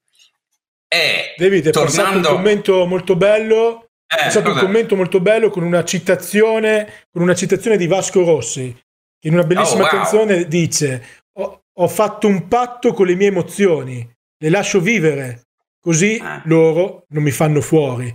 E 0.86 1.34
David, 1.36 1.68
è 1.68 1.70
tornando... 1.70 2.30
un 2.30 2.34
commento 2.34 2.86
molto 2.86 3.16
bello. 3.16 3.90
Eh, 4.06 4.26
è 4.26 4.30
stato 4.30 4.50
un 4.50 4.58
commento 4.58 4.96
molto 4.96 5.20
bello 5.20 5.48
con 5.48 5.62
una 5.62 5.84
citazione, 5.84 7.06
con 7.10 7.22
una 7.22 7.34
citazione 7.34 7.76
di 7.76 7.86
Vasco 7.86 8.24
Rossi, 8.24 8.72
che 9.18 9.28
in 9.28 9.34
una 9.34 9.44
bellissima 9.44 9.84
oh, 9.84 9.88
wow. 9.88 9.90
canzone 9.90 10.48
dice: 10.48 11.22
ho, 11.38 11.62
ho, 11.72 11.88
fatto 11.88 12.26
un 12.26 12.48
patto 12.48 12.92
con 12.92 13.06
le 13.06 13.14
mie 13.14 13.28
emozioni, 13.28 14.06
le 14.36 14.50
lascio 14.50 14.80
vivere, 14.80 15.49
così 15.80 16.16
eh. 16.16 16.42
loro 16.44 17.04
non 17.08 17.22
mi 17.22 17.30
fanno 17.30 17.60
fuori. 17.60 18.14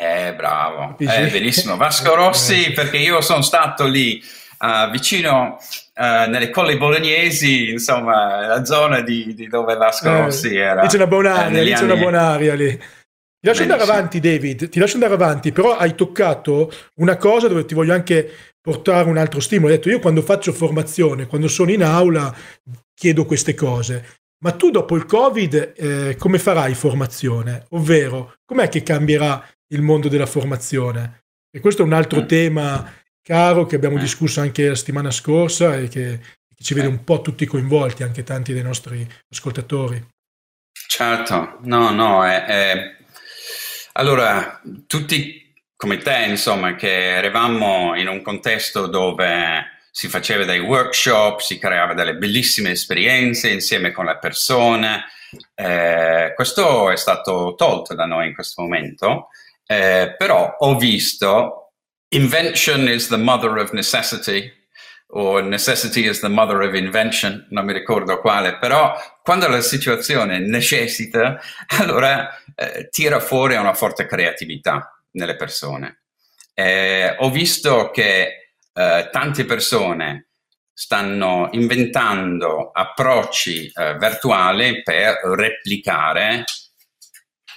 Eh, 0.00 0.34
bravo, 0.34 0.96
è 0.96 1.24
eh, 1.24 1.28
bellissimo. 1.28 1.76
Vasco 1.76 2.14
Rossi, 2.14 2.70
perché 2.72 2.98
io 2.98 3.20
sono 3.20 3.42
stato 3.42 3.84
lì 3.86 4.22
uh, 4.60 4.90
vicino 4.90 5.58
uh, 5.94 6.30
nelle 6.30 6.50
colli 6.50 6.76
bolognesi, 6.76 7.70
insomma, 7.70 8.46
la 8.46 8.64
zona 8.64 9.00
di, 9.00 9.34
di 9.34 9.48
dove 9.48 9.74
Vasco 9.74 10.08
eh, 10.08 10.20
Rossi 10.20 10.56
era. 10.56 10.82
Lì 10.82 10.88
c'è 10.88 10.96
una 10.96 11.08
buona 11.08 11.34
aria, 11.34 11.62
lì 11.62 11.72
c'è 11.72 11.82
una 11.82 11.96
buona 11.96 12.28
aria 12.28 12.54
lì. 12.54 12.76
Ti 13.40 13.46
lascio 13.46 13.62
andare 13.62 13.82
avanti, 13.82 14.20
David, 14.20 14.68
ti 14.68 14.78
lascio 14.78 14.94
andare 14.94 15.14
avanti, 15.14 15.52
però 15.52 15.76
hai 15.76 15.94
toccato 15.94 16.72
una 16.96 17.16
cosa 17.16 17.48
dove 17.48 17.64
ti 17.64 17.74
voglio 17.74 17.92
anche 17.92 18.30
portare 18.60 19.08
un 19.08 19.16
altro 19.16 19.40
stimolo. 19.40 19.72
Hai 19.72 19.78
detto, 19.78 19.90
io 19.90 20.00
quando 20.00 20.22
faccio 20.22 20.52
formazione, 20.52 21.26
quando 21.26 21.48
sono 21.48 21.70
in 21.70 21.82
aula, 21.82 22.34
chiedo 22.94 23.24
queste 23.24 23.54
cose. 23.54 24.17
Ma 24.40 24.52
tu 24.52 24.70
dopo 24.70 24.94
il 24.96 25.04
Covid 25.04 25.72
eh, 25.76 26.16
come 26.16 26.38
farai 26.38 26.74
formazione? 26.74 27.66
Ovvero, 27.70 28.36
com'è 28.44 28.68
che 28.68 28.82
cambierà 28.82 29.44
il 29.68 29.82
mondo 29.82 30.08
della 30.08 30.26
formazione? 30.26 31.24
E 31.50 31.60
questo 31.60 31.82
è 31.82 31.84
un 31.84 31.92
altro 31.92 32.20
mm. 32.20 32.26
tema 32.26 32.92
caro 33.22 33.66
che 33.66 33.76
abbiamo 33.76 33.96
eh. 33.96 34.00
discusso 34.00 34.40
anche 34.40 34.68
la 34.68 34.74
settimana 34.74 35.10
scorsa 35.10 35.76
e 35.76 35.88
che, 35.88 36.20
che 36.54 36.62
ci 36.62 36.74
vede 36.74 36.86
eh. 36.86 36.90
un 36.90 37.04
po' 37.04 37.20
tutti 37.20 37.46
coinvolti, 37.46 38.02
anche 38.02 38.22
tanti 38.22 38.52
dei 38.52 38.62
nostri 38.62 39.06
ascoltatori. 39.30 40.06
Certo, 40.86 41.58
no, 41.62 41.90
no, 41.90 42.24
è, 42.24 42.96
allora 43.92 44.60
tutti 44.86 45.52
come 45.74 45.98
te, 45.98 46.24
insomma, 46.28 46.74
che 46.74 47.16
eravamo 47.16 47.94
in 47.96 48.08
un 48.08 48.22
contesto 48.22 48.86
dove 48.86 49.77
si 49.90 50.08
faceva 50.08 50.44
dei 50.44 50.60
workshop, 50.60 51.40
si 51.40 51.58
creava 51.58 51.94
delle 51.94 52.16
bellissime 52.16 52.70
esperienze 52.70 53.50
insieme 53.50 53.92
con 53.92 54.06
le 54.06 54.18
persone. 54.18 55.04
Eh, 55.54 56.32
questo 56.34 56.90
è 56.90 56.96
stato 56.96 57.54
tolto 57.56 57.94
da 57.94 58.06
noi 58.06 58.28
in 58.28 58.34
questo 58.34 58.62
momento, 58.62 59.28
eh, 59.66 60.14
però 60.16 60.54
ho 60.58 60.76
visto 60.76 61.72
invention 62.10 62.88
is 62.88 63.08
the 63.08 63.16
mother 63.16 63.50
of 63.58 63.72
necessity 63.72 64.50
o 65.10 65.40
necessity 65.40 66.06
is 66.06 66.20
the 66.20 66.28
mother 66.28 66.60
of 66.60 66.74
invention, 66.74 67.46
non 67.50 67.64
mi 67.64 67.72
ricordo 67.72 68.20
quale, 68.20 68.58
però 68.58 68.94
quando 69.22 69.48
la 69.48 69.60
situazione 69.60 70.38
necessita, 70.38 71.40
allora 71.78 72.28
eh, 72.54 72.88
tira 72.90 73.20
fuori 73.20 73.56
una 73.56 73.74
forte 73.74 74.06
creatività 74.06 75.00
nelle 75.12 75.36
persone. 75.36 76.00
Eh, 76.52 77.14
ho 77.18 77.30
visto 77.30 77.90
che 77.90 78.47
eh, 78.78 79.08
tante 79.10 79.44
persone 79.44 80.28
stanno 80.72 81.48
inventando 81.52 82.70
approcci 82.70 83.72
eh, 83.74 83.96
virtuali 83.98 84.82
per 84.84 85.18
replicare 85.34 86.44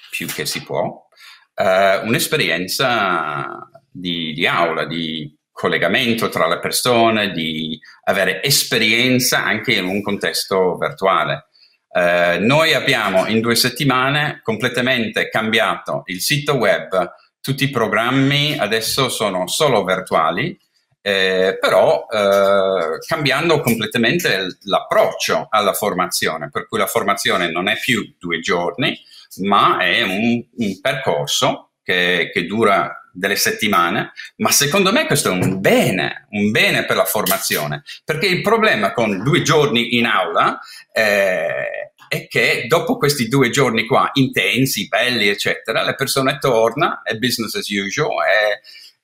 più 0.10 0.26
che 0.26 0.48
si 0.48 0.64
può 0.64 1.08
eh, 1.54 1.98
un'esperienza 1.98 3.70
di, 3.92 4.34
di 4.34 4.48
aula, 4.48 4.86
di 4.86 5.38
collegamento 5.52 6.30
tra 6.30 6.48
le 6.48 6.58
persone, 6.58 7.30
di 7.30 7.80
avere 8.06 8.42
esperienza 8.42 9.44
anche 9.44 9.74
in 9.74 9.86
un 9.86 10.02
contesto 10.02 10.76
virtuale. 10.78 11.50
Eh, 11.94 12.40
noi 12.40 12.74
abbiamo 12.74 13.28
in 13.28 13.42
due 13.42 13.56
settimane 13.56 14.40
completamente 14.42 15.30
cambiato 15.30 16.02
il 16.06 16.20
sito 16.20 16.54
web, 16.56 17.12
tutti 17.40 17.66
i 17.66 17.70
programmi 17.70 18.58
adesso 18.58 19.08
sono 19.10 19.46
solo 19.46 19.84
virtuali, 19.84 20.58
eh, 21.02 21.58
però 21.60 22.06
eh, 22.10 23.00
cambiando 23.06 23.60
completamente 23.62 24.58
l'approccio 24.64 25.48
alla 25.50 25.74
formazione, 25.74 26.50
per 26.52 26.68
cui 26.68 26.78
la 26.78 26.88
formazione 26.88 27.52
non 27.52 27.68
è 27.68 27.80
più 27.80 28.16
due 28.20 28.40
giorni, 28.40 28.98
ma 29.38 29.80
è 29.80 30.02
un, 30.04 30.44
un 30.58 30.80
percorso 30.82 31.72
che, 31.84 32.30
che 32.32 32.46
dura 32.46 32.96
delle 33.14 33.36
settimane, 33.36 34.14
ma 34.38 34.52
secondo 34.52 34.92
me 34.92 35.06
questo 35.06 35.30
è 35.30 35.32
un 35.32 35.60
bene, 35.60 36.28
un 36.32 36.52
bene 36.52 36.86
per 36.86 36.96
la 36.96 37.06
formazione, 37.06 37.84
perché 38.06 38.28
il 38.28 38.42
problema 38.42 38.94
con 38.94 39.22
due 39.24 39.42
giorni 39.42 39.98
in 39.98 40.06
aula 40.06 40.60
eh, 40.94 41.92
è 42.08 42.28
che 42.28 42.66
dopo 42.68 42.98
questi 42.98 43.28
due 43.28 43.50
giorni 43.50 43.86
qua, 43.86 44.10
intensi, 44.14 44.88
belli, 44.88 45.28
eccetera, 45.28 45.84
le 45.84 45.96
persone 45.96 46.38
tornano, 46.40 47.02
è 47.04 47.16
business 47.16 47.56
as 47.56 47.68
usual, 47.70 48.18
e 48.26 48.62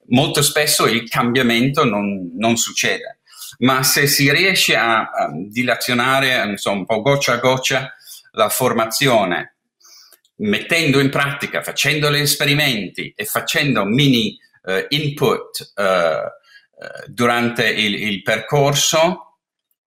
molto 0.09 0.41
spesso 0.41 0.85
il 0.85 1.07
cambiamento 1.09 1.83
non, 1.83 2.31
non 2.35 2.57
succede. 2.57 3.19
Ma 3.59 3.83
se 3.83 4.07
si 4.07 4.31
riesce 4.31 4.75
a, 4.75 5.09
a 5.09 5.29
dilazionare 5.33 6.43
insomma, 6.45 6.79
un 6.79 6.85
po' 6.85 7.01
goccia 7.01 7.33
a 7.33 7.37
goccia 7.37 7.93
la 8.31 8.49
formazione 8.49 9.57
mettendo 10.37 10.99
in 10.99 11.09
pratica, 11.09 11.61
facendo 11.61 12.11
gli 12.11 12.19
esperimenti 12.19 13.13
e 13.15 13.25
facendo 13.25 13.85
mini 13.85 14.37
uh, 14.63 14.85
input 14.89 15.73
uh, 15.75 17.07
durante 17.07 17.67
il, 17.67 17.95
il, 17.95 18.21
percorso, 18.21 19.39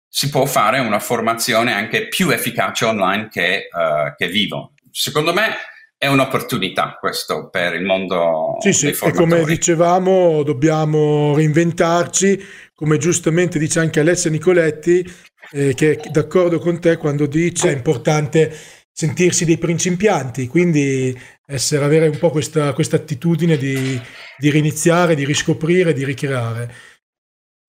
si 0.07 0.29
può 0.29 0.45
fare 0.45 0.79
una 0.79 0.99
formazione 0.99 1.73
anche 1.73 2.07
più 2.07 2.29
efficace 2.29 2.85
online 2.85 3.29
che, 3.29 3.67
uh, 3.71 4.15
che 4.15 4.27
vivo. 4.27 4.73
Secondo 4.91 5.33
me 5.33 5.55
è 6.01 6.07
un'opportunità 6.07 6.97
questo 6.99 7.49
per 7.51 7.75
il 7.75 7.83
mondo. 7.83 8.57
Sì, 8.59 8.73
sì, 8.73 8.87
e 8.87 9.11
come 9.11 9.45
dicevamo 9.45 10.41
dobbiamo 10.41 11.35
reinventarci, 11.35 12.43
come 12.73 12.97
giustamente 12.97 13.59
dice 13.59 13.81
anche 13.81 13.99
Alessia 13.99 14.31
Nicoletti, 14.31 15.07
eh, 15.51 15.75
che 15.75 15.91
è 15.97 16.09
d'accordo 16.09 16.57
con 16.57 16.79
te 16.79 16.97
quando 16.97 17.27
dice 17.27 17.69
è 17.69 17.75
importante 17.75 18.51
sentirsi 18.91 19.45
dei 19.45 19.59
principianti, 19.59 20.47
quindi 20.47 21.15
essere, 21.45 21.85
avere 21.85 22.07
un 22.07 22.17
po' 22.17 22.31
questa, 22.31 22.73
questa 22.73 22.95
attitudine 22.95 23.55
di, 23.55 24.01
di 24.39 24.49
riniziare, 24.49 25.13
di 25.13 25.23
riscoprire, 25.23 25.93
di 25.93 26.03
ricreare. 26.03 26.73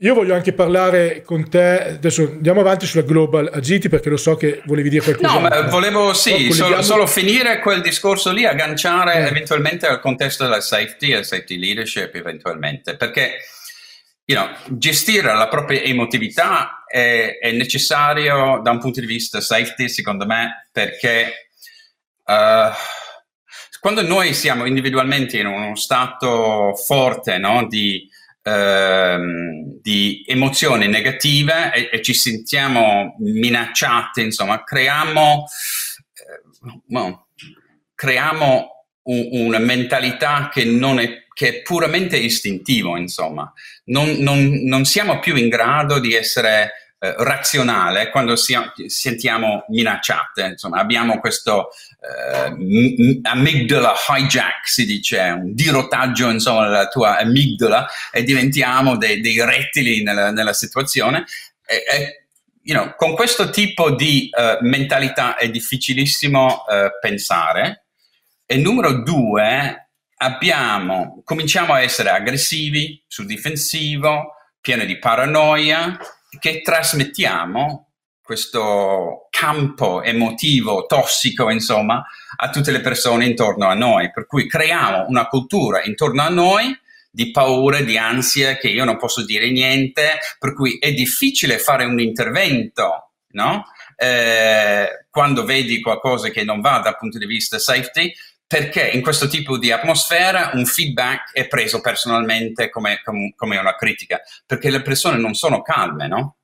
Io 0.02 0.14
voglio 0.14 0.34
anche 0.34 0.52
parlare 0.52 1.22
con 1.22 1.48
te, 1.48 1.94
adesso 1.94 2.22
andiamo 2.22 2.58
avanti 2.58 2.86
sulla 2.86 3.04
Global 3.04 3.48
Agility 3.52 3.88
perché 3.88 4.08
lo 4.10 4.16
so 4.16 4.34
che 4.34 4.60
volevi 4.64 4.88
dire 4.88 5.04
qualcosa. 5.04 5.60
No, 5.60 5.68
volevo 5.68 6.12
sì, 6.12 6.50
solo, 6.50 6.82
solo, 6.82 7.06
finire 7.06 7.60
quel 7.60 7.82
discorso 7.82 8.32
lì, 8.32 8.44
agganciare 8.44 9.14
eh. 9.14 9.28
eventualmente 9.28 9.86
al 9.86 10.00
contesto 10.00 10.42
della 10.42 10.60
safety 10.60 11.12
e 11.12 11.22
safety 11.22 11.56
leadership 11.56 12.12
eventualmente, 12.16 12.96
perché 12.96 13.36
you 14.24 14.36
know, 14.36 14.52
gestire 14.76 15.32
la 15.34 15.46
propria 15.46 15.82
emotività 15.82 16.82
è, 16.84 17.38
è, 17.40 17.52
necessario 17.52 18.60
da 18.60 18.72
un 18.72 18.80
punto 18.80 18.98
di 18.98 19.06
vista 19.06 19.40
safety, 19.40 19.88
secondo 19.88 20.26
me, 20.26 20.68
perché 20.72 21.48
uh, 22.24 22.74
quando 23.78 24.02
noi 24.02 24.34
siamo 24.34 24.66
individualmente 24.66 25.38
in 25.38 25.46
uno 25.46 25.76
stato 25.76 26.74
forte 26.74 27.38
no, 27.38 27.68
di, 27.68 28.10
uh, 28.42 29.80
di, 29.80 30.24
emozioni 30.26 30.88
negative 30.88 31.72
e, 31.72 31.90
e, 31.92 32.02
ci 32.02 32.14
sentiamo 32.14 33.16
minacciati, 33.18 34.22
insomma, 34.22 34.62
creiamo, 34.64 35.44
uh, 36.60 36.82
well, 36.88 37.26
creiamo 37.94 38.86
un, 39.04 39.28
una 39.30 39.58
mentalità 39.58 40.48
che 40.52 40.64
non 40.64 40.98
è 41.00 41.20
che 41.34 41.48
è 41.48 41.62
puramente 41.62 42.18
istintivo, 42.18 42.96
insomma. 42.96 43.50
Non, 43.84 44.16
non, 44.18 44.60
non 44.64 44.84
siamo 44.84 45.18
più 45.18 45.34
in 45.34 45.48
grado 45.48 45.98
di 45.98 46.14
essere 46.14 46.91
eh, 47.02 47.16
razionale 47.18 48.10
quando 48.10 48.36
siamo, 48.36 48.72
sentiamo 48.86 49.64
minacciate. 49.70 50.42
Insomma, 50.42 50.78
abbiamo 50.78 51.18
questo 51.18 51.70
eh, 52.00 53.20
amigdala 53.22 53.92
hijack, 54.08 54.68
si 54.68 54.86
dice, 54.86 55.18
un 55.18 55.52
dirottaggio 55.52 56.30
insomma, 56.30 56.68
della 56.68 56.86
tua 56.86 57.18
amigdala 57.18 57.88
e 58.12 58.22
diventiamo 58.22 58.96
dei, 58.96 59.20
dei 59.20 59.44
rettili 59.44 60.04
nella, 60.04 60.30
nella 60.30 60.52
situazione. 60.52 61.24
E, 61.66 61.82
e, 61.92 62.26
you 62.62 62.78
know, 62.78 62.94
con 62.94 63.16
questo 63.16 63.50
tipo 63.50 63.90
di 63.90 64.30
uh, 64.30 64.64
mentalità 64.64 65.34
è 65.34 65.50
difficilissimo 65.50 66.46
uh, 66.46 67.00
pensare. 67.00 67.86
E 68.46 68.56
numero 68.58 69.02
due, 69.02 69.88
abbiamo, 70.18 71.20
cominciamo 71.24 71.72
a 71.72 71.80
essere 71.80 72.10
aggressivi, 72.10 73.02
sul 73.08 73.26
difensivo, 73.26 74.34
pieni 74.60 74.86
di 74.86 74.98
paranoia, 75.00 75.98
che 76.38 76.62
trasmettiamo 76.62 77.88
questo 78.22 79.26
campo 79.30 80.02
emotivo 80.02 80.86
tossico, 80.86 81.50
insomma, 81.50 82.04
a 82.36 82.50
tutte 82.50 82.70
le 82.70 82.80
persone 82.80 83.26
intorno 83.26 83.66
a 83.66 83.74
noi. 83.74 84.10
Per 84.10 84.26
cui 84.26 84.48
creiamo 84.48 85.06
una 85.08 85.26
cultura 85.26 85.82
intorno 85.82 86.22
a 86.22 86.28
noi 86.28 86.76
di 87.10 87.30
paure, 87.30 87.84
di 87.84 87.98
ansie, 87.98 88.56
che 88.56 88.68
io 88.68 88.84
non 88.84 88.96
posso 88.96 89.24
dire 89.24 89.50
niente, 89.50 90.18
per 90.38 90.54
cui 90.54 90.78
è 90.78 90.92
difficile 90.92 91.58
fare 91.58 91.84
un 91.84 92.00
intervento 92.00 93.12
no? 93.32 93.64
Eh, 93.96 95.06
quando 95.10 95.44
vedi 95.44 95.80
qualcosa 95.80 96.30
che 96.30 96.42
non 96.44 96.60
va 96.60 96.80
dal 96.80 96.96
punto 96.96 97.18
di 97.18 97.26
vista 97.26 97.58
safety, 97.58 98.12
perché 98.52 98.86
in 98.86 99.00
questo 99.00 99.28
tipo 99.28 99.56
di 99.56 99.72
atmosfera 99.72 100.50
un 100.52 100.66
feedback 100.66 101.32
è 101.32 101.48
preso 101.48 101.80
personalmente 101.80 102.68
come, 102.68 103.00
come, 103.02 103.32
come 103.34 103.56
una 103.56 103.74
critica, 103.76 104.20
perché 104.44 104.68
le 104.68 104.82
persone 104.82 105.16
non 105.16 105.32
sono 105.32 105.62
calme, 105.62 106.06
no? 106.06 106.36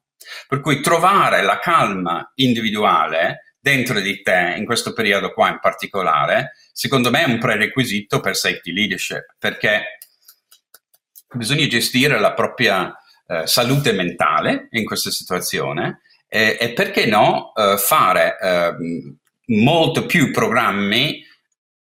Per 0.48 0.60
cui 0.60 0.80
trovare 0.80 1.42
la 1.42 1.58
calma 1.58 2.32
individuale 2.36 3.56
dentro 3.60 4.00
di 4.00 4.22
te, 4.22 4.54
in 4.56 4.64
questo 4.64 4.94
periodo 4.94 5.34
qua 5.34 5.50
in 5.50 5.58
particolare, 5.60 6.52
secondo 6.72 7.10
me 7.10 7.24
è 7.24 7.28
un 7.28 7.38
prerequisito 7.38 8.20
per 8.20 8.34
safety 8.34 8.72
leadership, 8.72 9.34
perché 9.38 9.98
bisogna 11.34 11.66
gestire 11.66 12.18
la 12.18 12.32
propria 12.32 12.90
eh, 13.26 13.46
salute 13.46 13.92
mentale 13.92 14.68
in 14.70 14.86
questa 14.86 15.10
situazione 15.10 16.00
e, 16.26 16.56
e 16.58 16.72
perché 16.72 17.04
no 17.04 17.52
eh, 17.54 17.76
fare 17.76 18.38
eh, 18.40 18.74
molto 19.48 20.06
più 20.06 20.30
programmi 20.30 21.26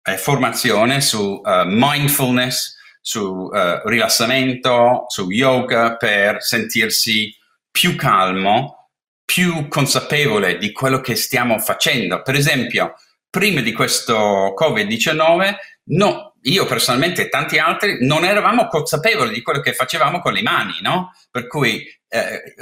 e 0.08 0.16
formazione 0.18 1.00
su 1.00 1.42
eh, 1.44 1.64
mindfulness, 1.66 2.76
su 3.00 3.50
eh, 3.52 3.82
rilassamento, 3.84 5.04
su 5.08 5.28
yoga 5.30 5.96
per 5.96 6.42
sentirsi 6.42 7.34
più 7.70 7.96
calmo, 7.96 8.90
più 9.24 9.66
consapevole 9.66 10.58
di 10.58 10.70
quello 10.70 11.00
che 11.00 11.16
stiamo 11.16 11.58
facendo. 11.58 12.22
Per 12.22 12.36
esempio, 12.36 12.94
prima 13.28 13.60
di 13.60 13.72
questo 13.72 14.54
Covid-19, 14.56 15.54
no, 15.88 16.34
io 16.42 16.64
personalmente 16.66 17.22
e 17.22 17.28
tanti 17.28 17.58
altri 17.58 18.06
non 18.06 18.24
eravamo 18.24 18.68
consapevoli 18.68 19.34
di 19.34 19.42
quello 19.42 19.60
che 19.60 19.74
facevamo 19.74 20.20
con 20.20 20.32
le 20.32 20.42
mani, 20.42 20.78
no? 20.80 21.12
Per 21.30 21.48
cui 21.48 21.84
eh, 22.08 22.54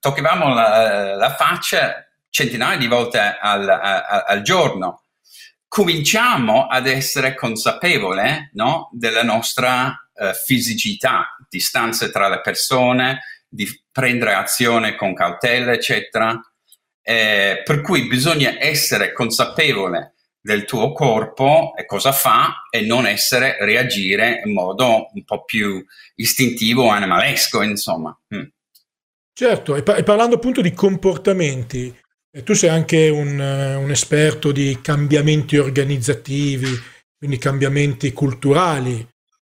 toccavamo 0.00 0.54
la, 0.54 1.14
la, 1.14 1.34
faccia 1.34 2.06
centinaia 2.30 2.78
di 2.78 2.86
volte 2.86 3.18
al, 3.38 3.68
al, 3.68 4.24
al 4.26 4.42
giorno. 4.42 5.02
Cominciamo 5.68 6.66
ad 6.66 6.86
essere 6.86 7.34
consapevoli 7.34 8.50
no? 8.52 8.88
della 8.92 9.22
nostra 9.22 10.08
eh, 10.14 10.32
fisicità, 10.32 11.36
distanze 11.48 12.10
tra 12.10 12.28
le 12.28 12.40
persone, 12.40 13.20
di 13.48 13.68
prendere 13.90 14.34
azione 14.34 14.94
con 14.96 15.14
cautela, 15.14 15.72
eccetera. 15.72 16.38
Eh, 17.02 17.62
per 17.64 17.82
cui 17.82 18.06
bisogna 18.06 18.56
essere 18.58 19.12
consapevole 19.12 20.14
del 20.46 20.64
tuo 20.64 20.92
corpo 20.92 21.74
e 21.76 21.86
cosa 21.86 22.12
fa 22.12 22.66
e 22.70 22.82
non 22.82 23.04
essere, 23.04 23.56
reagire 23.60 24.42
in 24.44 24.52
modo 24.52 25.08
un 25.12 25.24
po' 25.24 25.44
più 25.44 25.84
istintivo, 26.14 26.88
animalesco, 26.88 27.62
insomma. 27.62 28.16
Mm. 28.34 28.44
Certo, 29.32 29.74
e, 29.74 29.82
pa- 29.82 29.96
e, 29.96 30.04
parlando 30.04 30.36
appunto 30.36 30.62
di 30.62 30.72
comportamenti, 30.72 31.94
eh, 32.36 32.42
tu 32.42 32.52
sei 32.54 32.68
anche 32.68 33.08
un, 33.08 33.38
uh, 33.38 33.80
un 33.80 33.90
esperto 33.90 34.52
di 34.52 34.78
cambiamenti 34.82 35.56
organizzativi, 35.56 36.68
quindi 37.16 37.38
cambiamenti 37.38 38.12
culturali 38.12 39.06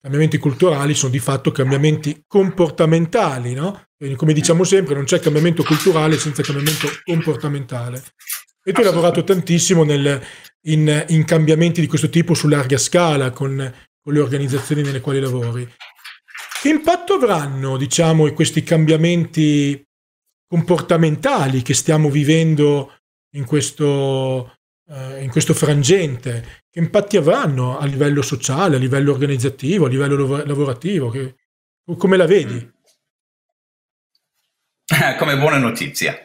cambiamenti 0.06 0.38
culturali 0.38 0.94
sono 0.94 1.10
di 1.10 1.18
fatto 1.18 1.50
cambiamenti 1.50 2.22
comportamentali, 2.28 3.54
no? 3.54 3.88
Quindi, 3.96 4.14
come 4.14 4.32
diciamo 4.32 4.62
sempre, 4.62 4.94
non 4.94 5.02
c'è 5.02 5.18
cambiamento 5.18 5.64
culturale 5.64 6.16
senza 6.16 6.44
cambiamento 6.44 6.86
comportamentale. 7.02 8.00
E 8.62 8.72
tu 8.72 8.80
hai 8.80 8.86
lavorato 8.86 9.24
tantissimo 9.24 9.82
nel, 9.82 10.22
in, 10.68 11.06
in, 11.08 11.24
cambiamenti 11.24 11.80
di 11.80 11.88
questo 11.88 12.08
tipo 12.08 12.34
su 12.34 12.46
larga 12.46 12.78
scala 12.78 13.30
con, 13.30 13.56
con, 14.00 14.12
le 14.12 14.20
organizzazioni 14.20 14.82
nelle 14.82 15.00
quali 15.00 15.18
lavori. 15.18 15.68
Che 16.62 16.68
impatto 16.68 17.14
avranno, 17.14 17.76
diciamo, 17.76 18.30
questi 18.32 18.62
cambiamenti 18.62 19.85
comportamentali 20.46 21.62
che 21.62 21.74
stiamo 21.74 22.08
vivendo 22.08 22.94
in 23.34 23.44
questo, 23.44 24.56
eh, 24.88 25.22
in 25.22 25.30
questo 25.30 25.54
frangente, 25.54 26.62
che 26.70 26.78
impatti 26.78 27.16
avranno 27.16 27.78
a 27.78 27.84
livello 27.86 28.22
sociale, 28.22 28.76
a 28.76 28.78
livello 28.78 29.12
organizzativo, 29.12 29.86
a 29.86 29.88
livello 29.88 30.44
lavorativo? 30.44 31.10
Che, 31.10 31.34
come 31.96 32.16
la 32.16 32.26
vedi? 32.26 32.74
Come 35.18 35.36
buona 35.36 35.58
notizia. 35.58 36.16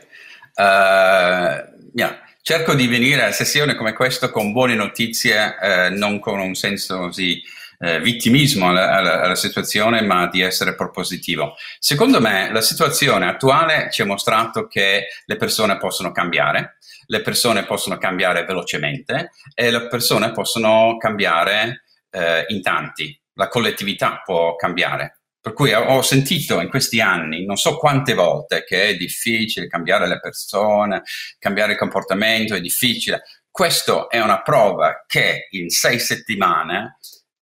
Uh, 0.53 1.89
yeah. 1.93 2.21
Cerco 2.43 2.73
di 2.73 2.87
venire 2.87 3.23
a 3.23 3.31
sessioni 3.31 3.75
come 3.75 3.93
questa 3.93 4.31
con 4.31 4.51
buone 4.51 4.73
notizie, 4.73 5.57
eh, 5.59 5.89
non 5.89 6.19
con 6.19 6.39
un 6.39 6.55
senso 6.55 7.09
di 7.09 7.39
eh, 7.81 7.99
vittimismo 7.99 8.69
alla, 8.69 8.91
alla, 8.91 9.21
alla, 9.21 9.35
situazione, 9.35 10.01
ma 10.01 10.27
di 10.27 10.41
essere 10.41 10.75
propositivo. 10.75 11.55
Secondo 11.79 12.21
me 12.21 12.51
la 12.51 12.61
situazione 12.61 13.27
attuale 13.27 13.89
ci 13.91 14.03
ha 14.03 14.05
mostrato 14.05 14.67
che 14.67 15.07
le 15.25 15.35
persone 15.35 15.77
possono 15.77 16.11
cambiare, 16.11 16.77
le 17.07 17.21
persone 17.21 17.65
possono 17.65 17.97
cambiare 17.97 18.45
velocemente 18.45 19.31
e 19.55 19.71
le 19.71 19.87
persone 19.87 20.31
possono 20.31 20.95
cambiare 20.97 21.83
eh, 22.11 22.45
in 22.49 22.61
tanti, 22.61 23.19
la 23.33 23.47
collettività 23.47 24.21
può 24.23 24.55
cambiare. 24.55 25.15
Per 25.41 25.53
cui 25.53 25.73
ho 25.73 26.03
sentito 26.03 26.61
in 26.61 26.69
questi 26.69 27.01
anni, 27.01 27.45
non 27.45 27.55
so 27.55 27.77
quante 27.77 28.13
volte, 28.13 28.63
che 28.63 28.89
è 28.89 28.95
difficile 28.95 29.65
cambiare 29.65 30.07
le 30.07 30.19
persone, 30.19 31.01
cambiare 31.39 31.71
il 31.71 31.79
comportamento, 31.79 32.53
è 32.53 32.61
difficile. 32.61 33.23
Questo 33.49 34.07
è 34.07 34.21
una 34.21 34.43
prova 34.43 35.03
che 35.07 35.47
in 35.49 35.69
sei 35.69 35.97
settimane 35.97 36.99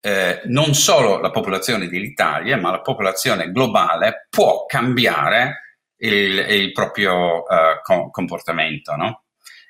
eh, 0.08 0.40
non 0.46 0.72
solo 0.72 1.20
la 1.20 1.30
popolazione 1.30 1.86
dell'Italia, 1.86 2.56
ma 2.56 2.70
la 2.70 2.80
popolazione 2.80 3.50
globale 3.50 4.26
può 4.30 4.64
cambiare 4.64 5.76
il, 5.98 6.38
il 6.38 6.72
proprio 6.72 7.42
uh, 7.42 8.10
comportamento, 8.10 8.96
no? 8.96 9.24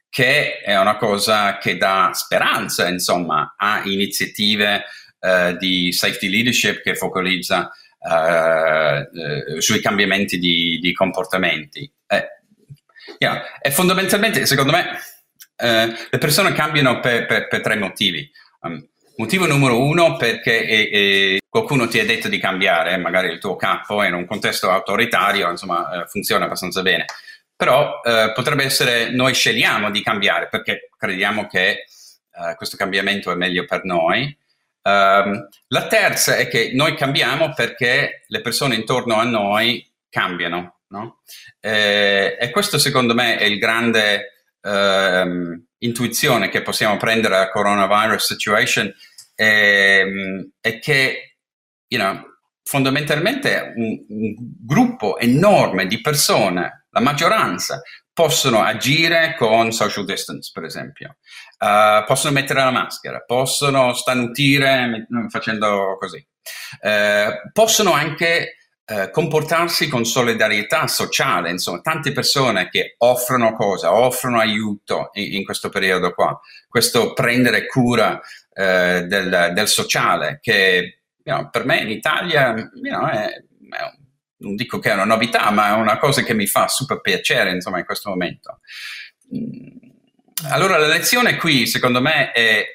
che 0.08 0.60
è 0.60 0.78
una 0.78 0.96
cosa 0.96 1.58
che 1.58 1.76
dà 1.76 2.10
speranza, 2.12 2.86
insomma, 2.86 3.54
a 3.56 3.82
iniziative 3.84 4.84
uh, 5.18 5.56
di 5.56 5.92
safety 5.92 6.28
leadership 6.28 6.82
che 6.82 6.94
focalizza 6.94 7.72
uh, 7.98 9.58
sui 9.58 9.80
cambiamenti 9.80 10.38
di, 10.38 10.78
di 10.80 10.92
comportamenti. 10.92 11.90
Eh, 12.06 12.28
yeah. 13.18 13.42
E 13.60 13.72
fondamentalmente, 13.72 14.46
secondo 14.46 14.70
me, 14.70 14.98
le 15.60 16.18
persone 16.18 16.52
cambiano 16.52 17.00
per, 17.00 17.26
per, 17.26 17.48
per 17.48 17.60
tre 17.60 17.74
motivi. 17.74 18.30
Um, 18.60 18.88
Motivo 19.18 19.46
numero 19.46 19.82
uno 19.82 20.16
perché 20.16 20.64
eh, 20.64 20.90
eh, 20.92 21.40
qualcuno 21.48 21.88
ti 21.88 21.98
ha 21.98 22.04
detto 22.04 22.28
di 22.28 22.38
cambiare, 22.38 22.96
magari 22.98 23.26
il 23.32 23.40
tuo 23.40 23.56
capo 23.56 24.04
in 24.04 24.14
un 24.14 24.24
contesto 24.26 24.70
autoritario, 24.70 25.50
insomma, 25.50 25.90
eh, 25.90 26.06
funziona 26.06 26.44
abbastanza 26.44 26.82
bene. 26.82 27.04
Però 27.56 28.00
eh, 28.04 28.30
potrebbe 28.32 28.62
essere 28.62 29.10
noi 29.10 29.34
scegliamo 29.34 29.90
di 29.90 30.04
cambiare 30.04 30.46
perché 30.46 30.90
crediamo 30.96 31.48
che 31.48 31.70
eh, 31.70 32.54
questo 32.54 32.76
cambiamento 32.76 33.32
è 33.32 33.34
meglio 33.34 33.64
per 33.64 33.82
noi. 33.82 34.36
Um, 34.82 35.48
la 35.66 35.86
terza 35.88 36.36
è 36.36 36.46
che 36.46 36.70
noi 36.72 36.94
cambiamo 36.94 37.52
perché 37.54 38.22
le 38.24 38.40
persone 38.40 38.76
intorno 38.76 39.16
a 39.16 39.24
noi 39.24 39.84
cambiano. 40.08 40.82
No? 40.90 41.22
Eh, 41.58 42.36
e 42.38 42.50
questo 42.50 42.78
secondo 42.78 43.14
me 43.14 43.36
è 43.36 43.44
il 43.44 43.58
grande 43.58 44.44
uh, 44.60 45.60
intuizione 45.78 46.48
che 46.50 46.62
possiamo 46.62 46.96
prendere 46.96 47.34
dalla 47.34 47.50
coronavirus 47.50 48.24
situation 48.24 48.94
ehm, 49.40 50.50
è 50.60 50.78
che 50.80 51.28
you 51.88 52.00
know, 52.00 52.22
fondamentalmente 52.62 53.72
un, 53.76 54.04
un 54.08 54.34
gruppo 54.64 55.18
enorme 55.18 55.86
di 55.86 56.00
persone, 56.00 56.86
la 56.90 57.00
maggioranza, 57.00 57.80
possono 58.12 58.62
agire 58.62 59.34
con 59.36 59.72
social 59.72 60.04
distance, 60.04 60.50
per 60.52 60.64
esempio, 60.64 61.16
uh, 61.60 62.04
possono 62.04 62.34
mettere 62.34 62.60
la 62.60 62.70
maschera, 62.70 63.22
possono 63.24 63.94
stanutire 63.94 65.06
facendo 65.28 65.96
così, 65.98 66.16
uh, 66.82 67.50
possono 67.52 67.92
anche 67.92 68.56
uh, 68.86 69.10
comportarsi 69.12 69.86
con 69.86 70.04
solidarietà 70.04 70.88
sociale, 70.88 71.50
insomma, 71.50 71.80
tante 71.80 72.10
persone 72.10 72.68
che 72.70 72.96
offrono 72.98 73.54
cosa, 73.54 73.94
offrono 73.94 74.40
aiuto 74.40 75.10
in, 75.12 75.34
in 75.34 75.44
questo 75.44 75.68
periodo 75.68 76.12
qua, 76.12 76.38
questo 76.68 77.12
prendere 77.12 77.66
cura 77.66 78.20
eh, 78.58 79.04
del, 79.06 79.52
del, 79.54 79.68
sociale, 79.68 80.40
che 80.42 81.02
you 81.22 81.36
know, 81.36 81.48
per 81.48 81.64
me 81.64 81.78
in 81.78 81.90
Italia 81.90 82.54
you 82.56 82.92
know, 82.92 83.06
è, 83.06 83.26
è, 83.26 83.92
non 84.38 84.56
dico 84.56 84.80
che 84.80 84.90
è 84.90 84.94
una 84.94 85.04
novità, 85.04 85.50
ma 85.50 85.68
è 85.68 85.72
una 85.72 85.98
cosa 85.98 86.22
che 86.22 86.34
mi 86.34 86.46
fa 86.46 86.66
super 86.66 87.00
piacere 87.00 87.50
insomma, 87.50 87.78
in 87.78 87.84
questo 87.84 88.08
momento. 88.08 88.60
Mm, 89.32 89.90
allora 90.50 90.76
la 90.76 90.88
lezione 90.88 91.36
qui, 91.36 91.66
secondo 91.66 92.00
me, 92.00 92.32
è 92.32 92.66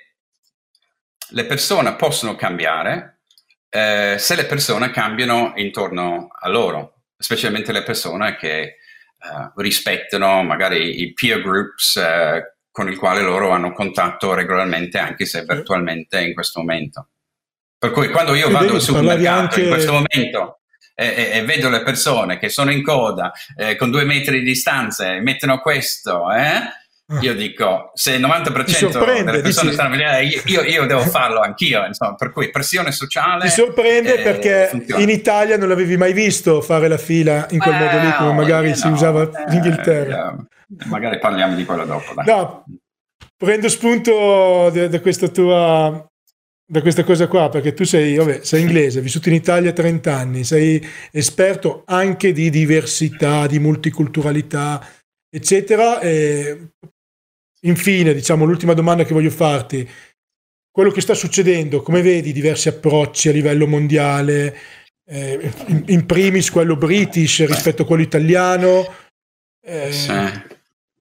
le 1.30 1.46
persone 1.46 1.96
possono 1.96 2.36
cambiare 2.36 3.22
eh, 3.69 4.15
se 4.19 4.36
le 4.36 4.46
persone 4.46 4.91
cambiano 4.91 5.52
intorno 5.56 6.28
a 6.30 6.48
loro, 6.48 7.02
specialmente 7.17 7.72
le 7.72 7.84
persone 7.84 8.38
che 8.38 8.78
uh, 9.17 9.60
rispettano 9.60 10.43
magari 10.43 11.02
i 11.02 11.12
peer 11.13 11.41
groups, 11.41 11.96
uh, 11.96 12.39
con 12.73 12.89
il 12.89 12.97
quale 12.97 13.21
loro 13.21 13.51
hanno 13.51 13.71
contatto 13.71 14.33
regolarmente, 14.33 14.97
anche 14.97 15.25
se 15.25 15.43
virtualmente 15.43 16.19
in 16.19 16.33
questo 16.33 16.59
momento. 16.59 17.09
Per 17.77 17.91
cui 17.91 18.09
quando 18.09 18.33
io 18.33 18.49
vado 18.49 18.79
sul 18.79 19.03
mercato 19.03 19.41
anche... 19.41 19.62
in 19.62 19.69
questo 19.69 19.91
momento 19.91 20.62
e, 20.95 21.29
e, 21.33 21.45
vedo 21.45 21.69
le 21.69 21.83
persone 21.83 22.39
che 22.39 22.49
sono 22.49 22.71
in 22.71 22.81
coda 22.81 23.31
eh, 23.55 23.75
con 23.75 23.91
due 23.91 24.05
metri 24.05 24.39
di 24.39 24.45
distanza 24.45 25.13
e 25.13 25.19
mettono 25.19 25.59
questo, 25.59 26.31
eh, 26.31 26.62
Ah. 27.05 27.19
Io 27.19 27.36
dico, 27.36 27.91
se 27.93 28.13
il 28.13 28.21
90% 28.21 29.23
delle 29.23 29.41
persone 29.41 29.41
dici... 29.41 29.73
stanno 29.73 29.89
venendo, 29.89 30.39
io, 30.45 30.62
io, 30.62 30.86
devo 30.86 31.01
farlo 31.01 31.41
anch'io, 31.41 31.86
insomma, 31.86 32.15
per 32.15 32.31
cui 32.31 32.49
pressione 32.49 32.93
sociale. 32.93 33.43
Ti 33.43 33.51
sorprende 33.51 34.19
eh, 34.19 34.21
perché 34.21 34.67
funziona. 34.71 35.01
in 35.03 35.09
Italia 35.09 35.57
non 35.57 35.67
l'avevi 35.67 35.97
mai 35.97 36.13
visto 36.13 36.62
fare 36.62 36.88
la 36.88 36.97
fila 36.97 37.45
in 37.49 37.59
quel 37.59 37.75
eh, 37.75 37.77
modo 37.77 37.97
lì, 37.99 38.13
come 38.13 38.33
magari 38.33 38.69
no, 38.69 38.75
si 38.75 38.88
usava 38.88 39.23
in 39.23 39.29
eh, 39.36 39.53
Inghilterra. 39.53 40.36
Magari 40.86 41.19
parliamo 41.19 41.55
di 41.55 41.65
quello 41.65 41.86
dopo. 41.86 42.13
Dai. 42.13 42.25
No, 42.25 42.65
prendo 43.38 43.69
spunto 43.69 44.69
da, 44.69 45.01
questa 45.01 45.27
tua 45.27 46.07
da 46.65 46.81
questa 46.81 47.03
cosa 47.03 47.27
qua, 47.27 47.49
perché 47.49 47.73
tu 47.73 47.83
sei, 47.83 48.15
vabbè, 48.15 48.39
sei 48.43 48.62
inglese, 48.62 48.97
hai 48.97 49.03
vissuto 49.03 49.29
in 49.29 49.36
Italia 49.36 49.73
30 49.73 50.15
anni, 50.15 50.43
sei 50.43 50.83
esperto 51.12 51.83
anche 51.86 52.31
di 52.31 52.49
diversità, 52.49 53.45
di 53.47 53.59
multiculturalità, 53.59 54.83
eccetera. 55.29 55.99
E 55.99 56.69
Infine, 57.65 58.13
diciamo, 58.13 58.45
l'ultima 58.45 58.73
domanda 58.73 59.03
che 59.03 59.13
voglio 59.13 59.29
farti. 59.29 59.88
Quello 60.69 60.91
che 60.91 61.01
sta 61.01 61.13
succedendo, 61.13 61.81
come 61.81 62.01
vedi 62.01 62.33
diversi 62.33 62.67
approcci 62.67 63.29
a 63.29 63.31
livello 63.31 63.67
mondiale, 63.67 64.57
eh, 65.05 65.51
in, 65.67 65.83
in, 65.88 66.05
primis 66.05 66.49
quello 66.49 66.75
british 66.75 67.45
rispetto 67.45 67.83
a 67.83 67.86
quello 67.86 68.01
italiano, 68.01 68.86
eh, 69.62 69.91
sì. 69.91 70.12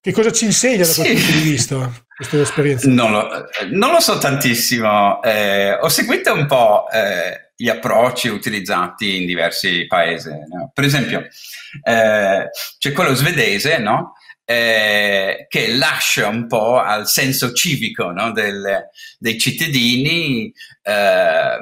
Che 0.03 0.11
cosa 0.11 0.33
ci 0.33 0.47
insegna 0.47 0.79
da 0.79 0.83
questo 0.83 1.03
punto 1.05 1.31
di 1.31 1.49
vista? 1.49 1.93
Questa 2.17 2.41
esperienza? 2.41 2.89
Non 2.89 3.13
lo, 3.13 3.29
non 3.71 3.93
lo 3.93 4.01
so 4.01 4.19
tantissimo, 4.19 5.23
eh, 5.23 5.75
ho 5.75 5.89
seguito 5.89 6.33
un 6.33 6.47
po' 6.47 6.91
eh, 6.91 7.53
gli 7.55 7.69
approcci 7.69 8.27
utilizzati 8.27 9.21
in 9.21 9.27
diversi 9.27 9.87
paesi. 9.87 10.29
No? 10.29 10.73
Per 10.75 10.83
esempio, 10.83 11.29
eh, 11.85 12.49
c'è 12.79 12.93
quello 12.93 13.15
svedese, 13.15 13.79
no? 13.79 14.15
eh, 14.45 15.47
che 15.49 15.69
lascia 15.69 16.27
un 16.27 16.49
po' 16.49 16.81
al 16.81 17.07
senso 17.07 17.53
civico 17.53 18.11
no, 18.11 18.33
del, 18.33 18.89
dei 19.21 19.39
cittadini 19.39 20.53
eh, 20.83 21.59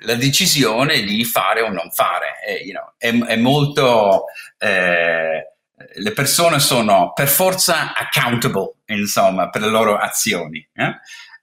la 0.00 0.14
decisione 0.14 1.02
di 1.02 1.24
fare 1.24 1.62
o 1.62 1.70
non 1.70 1.90
fare. 1.90 2.34
Eh, 2.46 2.64
you 2.64 2.72
know, 2.72 2.92
è, 2.96 3.32
è, 3.32 3.36
molto... 3.36 4.26
Eh, 4.58 5.54
le 5.94 6.12
persone 6.12 6.60
sono 6.60 7.12
per 7.12 7.28
forza 7.28 7.94
accountable, 7.94 8.74
insomma, 8.86 9.48
per 9.48 9.62
le 9.62 9.68
loro 9.68 9.96
azioni. 9.96 10.66
Eh. 10.72 10.96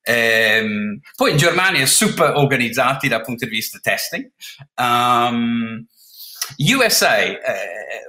Ehm, 0.08 1.00
poi 1.16 1.32
in 1.32 1.38
Germania 1.38 1.82
è 1.82 1.88
super 1.88 2.36
organizzati 2.36 3.08
dal 3.08 3.24
punto 3.24 3.46
di 3.46 3.52
vista 3.52 3.80
testing. 3.82 4.30
Um, 4.76 5.86
USA 6.58 7.18
eh, 7.18 7.40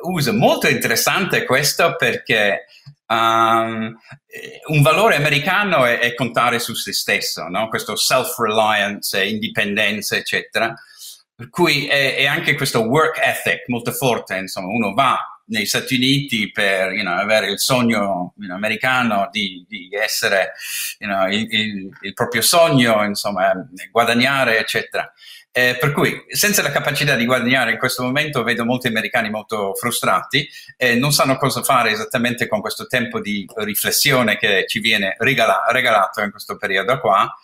usa 0.02 0.32
molto 0.32 0.68
interessante 0.68 1.44
questo 1.44 1.96
perché 1.96 2.66
um, 3.06 3.96
un 4.66 4.82
valore 4.82 5.16
americano 5.16 5.86
è, 5.86 5.98
è, 5.98 6.14
contare 6.14 6.58
su 6.58 6.74
se 6.74 6.92
stesso, 6.92 7.48
no? 7.48 7.68
questo 7.68 7.96
self-reliance, 7.96 9.24
indipendenza, 9.24 10.16
eccetera. 10.16 10.74
Per 11.34 11.48
cui 11.48 11.86
è, 11.86 12.16
è, 12.16 12.26
anche 12.26 12.54
questo 12.54 12.80
work 12.80 13.18
ethic 13.18 13.68
molto 13.68 13.92
forte, 13.92 14.36
insomma, 14.36 14.68
uno 14.68 14.92
va 14.92 15.18
negli 15.46 15.66
Stati 15.66 15.94
Uniti 15.94 16.50
per 16.50 16.92
you 16.92 17.02
know, 17.02 17.14
avere 17.14 17.50
il 17.50 17.58
sogno 17.58 18.34
you 18.36 18.46
know, 18.46 18.56
americano 18.56 19.28
di, 19.30 19.64
di 19.68 19.88
essere 19.92 20.52
you 20.98 21.08
know, 21.08 21.26
il, 21.28 21.46
il, 21.50 21.90
il, 22.00 22.12
proprio 22.12 22.42
sogno, 22.42 23.04
insomma, 23.04 23.52
guadagnare, 23.90 24.58
eccetera. 24.58 25.12
Eh, 25.58 25.78
per 25.80 25.92
cui, 25.92 26.22
senza 26.28 26.60
la 26.60 26.70
capacità 26.70 27.14
di 27.14 27.24
guadagnare 27.24 27.72
in 27.72 27.78
questo 27.78 28.02
momento, 28.02 28.42
vedo 28.42 28.66
molti 28.66 28.88
americani 28.88 29.30
molto 29.30 29.72
frustrati 29.72 30.46
e 30.76 30.96
non 30.96 31.14
sanno 31.14 31.38
cosa 31.38 31.62
fare 31.62 31.92
esattamente 31.92 32.46
con 32.46 32.60
questo 32.60 32.86
tempo 32.86 33.20
di 33.20 33.46
riflessione 33.54 34.36
che 34.36 34.66
ci 34.68 34.80
viene 34.80 35.14
regala- 35.16 35.64
regalato 35.70 36.20
in 36.20 36.30
questo 36.30 36.58
periodo 36.58 37.00
qua. 37.00 37.34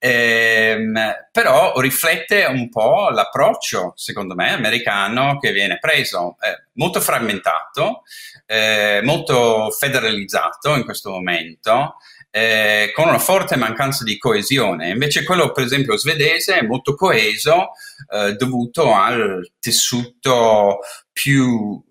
Eh, 0.00 0.84
però 1.30 1.78
riflette 1.78 2.44
un 2.46 2.68
po' 2.70 3.08
l'approccio, 3.10 3.92
secondo 3.94 4.34
me, 4.34 4.52
americano 4.52 5.38
che 5.38 5.52
viene 5.52 5.78
preso, 5.78 6.38
eh, 6.40 6.70
molto 6.72 7.00
frammentato, 7.00 8.02
eh, 8.46 9.00
molto 9.04 9.70
federalizzato 9.70 10.74
in 10.74 10.84
questo 10.84 11.10
momento, 11.10 11.98
eh, 12.30 12.92
con 12.94 13.08
una 13.08 13.18
forte 13.18 13.56
mancanza 13.56 14.04
di 14.04 14.16
coesione. 14.16 14.90
Invece 14.90 15.24
quello, 15.24 15.52
per 15.52 15.64
esempio, 15.64 15.96
svedese 15.96 16.58
è 16.58 16.62
molto 16.66 16.94
coeso 16.94 17.70
eh, 18.12 18.34
dovuto 18.34 18.94
al 18.94 19.50
tessuto 19.58 20.78
più 21.12 21.82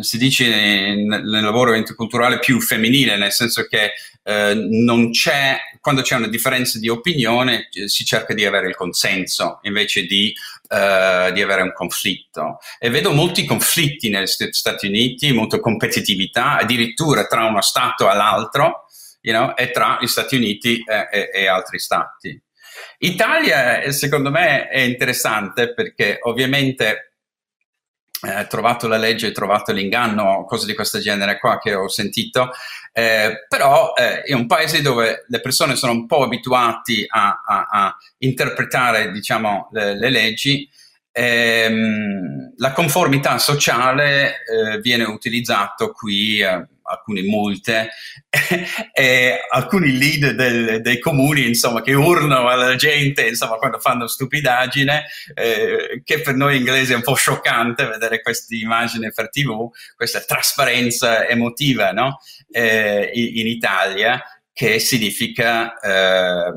si 0.00 0.18
dice 0.18 0.94
nel 0.94 1.42
lavoro 1.42 1.74
interculturale 1.74 2.38
più 2.38 2.60
femminile, 2.60 3.16
nel 3.16 3.32
senso 3.32 3.66
che 3.66 3.92
eh, 4.22 4.54
non 4.54 5.10
c'è, 5.10 5.58
quando 5.80 6.02
c'è 6.02 6.16
una 6.16 6.28
differenza 6.28 6.78
di 6.78 6.88
opinione, 6.88 7.68
eh, 7.72 7.88
si 7.88 8.04
cerca 8.04 8.34
di 8.34 8.44
avere 8.44 8.68
il 8.68 8.76
consenso 8.76 9.58
invece 9.62 10.04
di, 10.04 10.32
uh, 10.68 11.32
di 11.32 11.42
avere 11.42 11.62
un 11.62 11.72
conflitto. 11.72 12.58
E 12.78 12.90
vedo 12.90 13.12
molti 13.12 13.44
conflitti 13.44 14.10
negli 14.10 14.26
Stati 14.26 14.86
Uniti, 14.86 15.32
molta 15.32 15.58
competitività, 15.60 16.58
addirittura 16.58 17.26
tra 17.26 17.46
uno 17.46 17.62
Stato 17.62 18.10
e 18.10 18.14
l'altro, 18.14 18.86
you 19.22 19.34
know, 19.34 19.54
e 19.56 19.70
tra 19.70 19.98
gli 20.00 20.06
Stati 20.06 20.36
Uniti 20.36 20.82
e, 20.86 21.08
e, 21.10 21.30
e 21.32 21.46
altri 21.46 21.78
Stati. 21.78 22.40
Italia, 22.98 23.90
secondo 23.92 24.30
me, 24.30 24.68
è 24.68 24.80
interessante 24.80 25.72
perché 25.72 26.18
ovviamente 26.22 27.09
eh, 28.22 28.46
trovato 28.48 28.86
la 28.86 28.96
legge, 28.96 29.32
trovato 29.32 29.72
l'inganno, 29.72 30.44
cose 30.46 30.66
di 30.66 30.74
questo 30.74 30.98
genere 30.98 31.38
qua 31.38 31.58
che 31.58 31.74
ho 31.74 31.88
sentito, 31.88 32.50
eh, 32.92 33.46
però 33.48 33.94
eh, 33.96 34.22
è 34.22 34.34
un 34.34 34.46
paese 34.46 34.82
dove 34.82 35.24
le 35.28 35.40
persone 35.40 35.76
sono 35.76 35.92
un 35.92 36.06
po' 36.06 36.24
abituate 36.24 37.06
a, 37.08 37.42
a, 37.46 37.68
a 37.70 37.96
interpretare 38.18 39.10
diciamo, 39.10 39.68
le, 39.72 39.98
le 39.98 40.10
leggi. 40.10 40.68
Ehm, 41.12 42.54
la 42.56 42.72
conformità 42.72 43.38
sociale 43.38 44.44
eh, 44.44 44.78
viene 44.80 45.04
utilizzato 45.04 45.90
qui 45.90 46.40
eh, 46.40 46.66
alcune 46.90 47.22
multe 47.22 47.90
e 48.92 49.38
alcuni 49.50 49.96
leader 49.96 50.34
del, 50.34 50.80
dei 50.80 50.98
comuni 50.98 51.46
insomma, 51.46 51.82
che 51.82 51.94
urlano 51.94 52.48
alla 52.48 52.74
gente 52.74 53.26
insomma, 53.26 53.56
quando 53.56 53.78
fanno 53.78 54.06
stupidaggine, 54.06 55.04
eh, 55.34 56.02
che 56.04 56.20
per 56.20 56.34
noi 56.34 56.56
inglesi 56.56 56.92
è 56.92 56.96
un 56.96 57.02
po' 57.02 57.14
scioccante 57.14 57.86
vedere 57.86 58.20
queste 58.22 58.56
immagini 58.56 59.12
per 59.12 59.30
tv, 59.30 59.70
questa 59.96 60.20
trasparenza 60.20 61.26
emotiva 61.26 61.92
no? 61.92 62.20
eh, 62.50 63.10
in, 63.14 63.46
Italia, 63.46 64.20
che 64.52 64.78
significa 64.78 65.78
eh, 65.78 66.52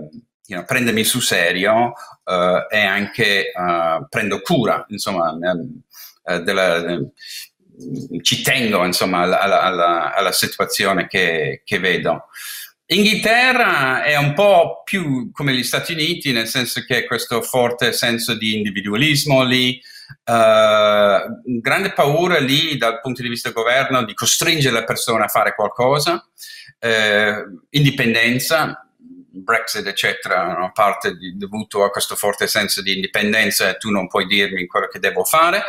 you 0.46 0.58
know, 0.58 0.66
prendermi 0.66 1.04
sul 1.04 1.22
serio 1.22 1.94
uh, 2.24 2.66
e 2.70 2.80
anche 2.80 3.52
uh, 3.56 4.06
prendo 4.10 4.42
cura 4.42 4.86
insomma, 4.90 5.32
uh, 5.32 6.42
della 6.42 7.00
ci 8.22 8.42
tengo 8.42 8.86
insomma 8.86 9.22
alla, 9.22 9.40
alla, 9.40 10.14
alla 10.14 10.32
situazione 10.32 11.08
che, 11.08 11.62
che, 11.64 11.80
vedo. 11.80 12.26
Inghilterra 12.88 14.04
è 14.04 14.16
un 14.18 14.34
po' 14.34 14.82
più 14.84 15.32
come 15.32 15.54
gli 15.54 15.64
Stati 15.64 15.94
Uniti, 15.94 16.32
nel 16.32 16.48
senso 16.48 16.84
che 16.86 17.06
questo 17.06 17.42
forte 17.42 17.94
senso 17.94 18.36
di 18.36 18.56
individualismo 18.56 19.44
lì, 19.44 19.82
uh, 20.26 21.60
grande 21.60 21.94
paura 21.94 22.40
lì 22.40 22.78
dal 22.78 23.00
punto 23.02 23.22
di 23.22 23.30
vista 23.30 23.50
del 23.50 23.58
governo 23.58 24.04
di 24.04 24.14
costringere 24.14 24.80
le 24.80 24.84
persone 24.84 25.24
a 25.24 25.30
fare 25.30 25.56
qualcosa, 25.56 26.14
uh, 26.80 27.62
indipendenza, 27.70 28.83
Brexit, 29.36 29.86
eccetera, 29.88 30.44
una 30.44 30.72
parte 30.72 31.16
di, 31.16 31.36
dovuto 31.36 31.84
a 31.84 31.90
questo 31.90 32.16
forte 32.16 32.46
senso 32.46 32.84
di 32.84 32.94
indipendenza 32.94 33.74
tu 33.74 33.90
non 33.90 34.08
puoi 34.08 34.28
dirmi 34.28 34.68
quello 34.68 34.88
che 34.88 35.00
devo 35.00 35.24
fare, 35.24 35.64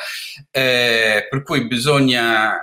eh, 0.50 1.27
per 1.31 1.42
cui 1.42 1.66
bisogna 1.66 2.57
eh, 2.57 2.61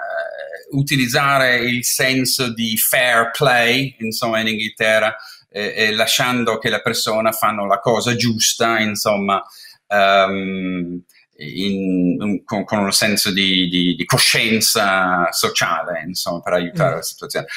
utilizzare 0.71 1.57
il 1.57 1.83
senso 1.83 2.53
di 2.53 2.77
fair 2.77 3.31
play, 3.31 3.95
insomma, 3.99 4.41
in 4.41 4.47
Inghilterra, 4.49 5.15
eh, 5.49 5.73
e 5.75 5.91
lasciando 5.91 6.59
che 6.59 6.69
le 6.69 6.81
persone 6.81 7.31
fanno 7.31 7.65
la 7.65 7.79
cosa 7.79 8.15
giusta, 8.15 8.79
insomma, 8.79 9.43
um, 9.87 11.01
in, 11.37 12.43
con, 12.45 12.63
con, 12.63 12.79
un 12.79 12.91
senso 12.91 13.31
di, 13.31 13.67
di, 13.67 13.95
di, 13.95 14.05
coscienza 14.05 15.31
sociale, 15.31 16.03
insomma, 16.05 16.41
per 16.41 16.53
aiutare 16.53 16.91
mm. 16.91 16.95
la 16.95 17.01
situazione. 17.01 17.47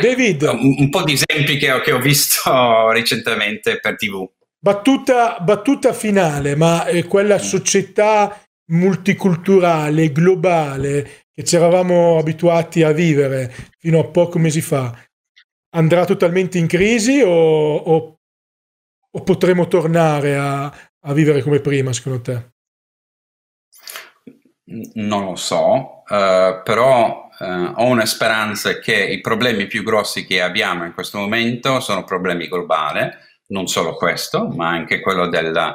David. 0.00 0.42
Un, 0.42 0.76
un, 0.78 0.88
po' 0.90 1.02
di 1.02 1.12
esempi 1.12 1.56
che 1.56 1.72
ho, 1.72 1.80
che 1.80 1.92
ho 1.92 1.98
visto 1.98 2.90
recentemente 2.92 3.78
per 3.80 3.96
TV. 3.96 4.28
Battuta, 4.58 5.38
battuta 5.40 5.92
finale, 5.92 6.56
ma 6.56 6.86
eh, 6.86 7.04
quella 7.04 7.36
mm. 7.36 7.38
società 7.38 8.40
multiculturale, 8.66 10.10
globale, 10.10 11.26
che 11.32 11.44
ci 11.44 11.56
eravamo 11.56 12.18
abituati 12.18 12.82
a 12.82 12.92
vivere 12.92 13.52
fino 13.78 13.98
a 13.98 14.04
pochi 14.04 14.38
mesi 14.38 14.62
fa, 14.62 14.96
andrà 15.74 16.04
totalmente 16.06 16.56
in 16.56 16.66
crisi 16.66 17.20
o, 17.20 17.30
o, 17.30 18.18
o 19.10 19.22
potremo 19.22 19.68
tornare 19.68 20.36
a, 20.36 20.64
a 20.64 21.12
vivere 21.12 21.42
come 21.42 21.60
prima, 21.60 21.92
secondo 21.92 22.20
te? 22.22 22.52
non 24.66 25.24
lo 25.24 25.36
so, 25.36 26.02
uh, 26.08 26.62
però 26.62 27.23
uh, 27.38 27.72
ho 27.76 27.84
una 27.86 28.06
speranza 28.06 28.78
che 28.78 28.96
i 28.96 29.20
problemi 29.20 29.66
più 29.66 29.82
grossi 29.82 30.26
che 30.26 30.42
abbiamo 30.42 30.84
in 30.84 30.92
questo 30.94 31.18
momento 31.18 31.80
sono 31.80 32.04
problemi 32.04 32.48
globali, 32.48 33.08
non 33.48 33.66
solo 33.66 33.94
questo, 33.94 34.48
ma 34.48 34.68
anche 34.68 35.00
quello 35.00 35.28
della 35.28 35.70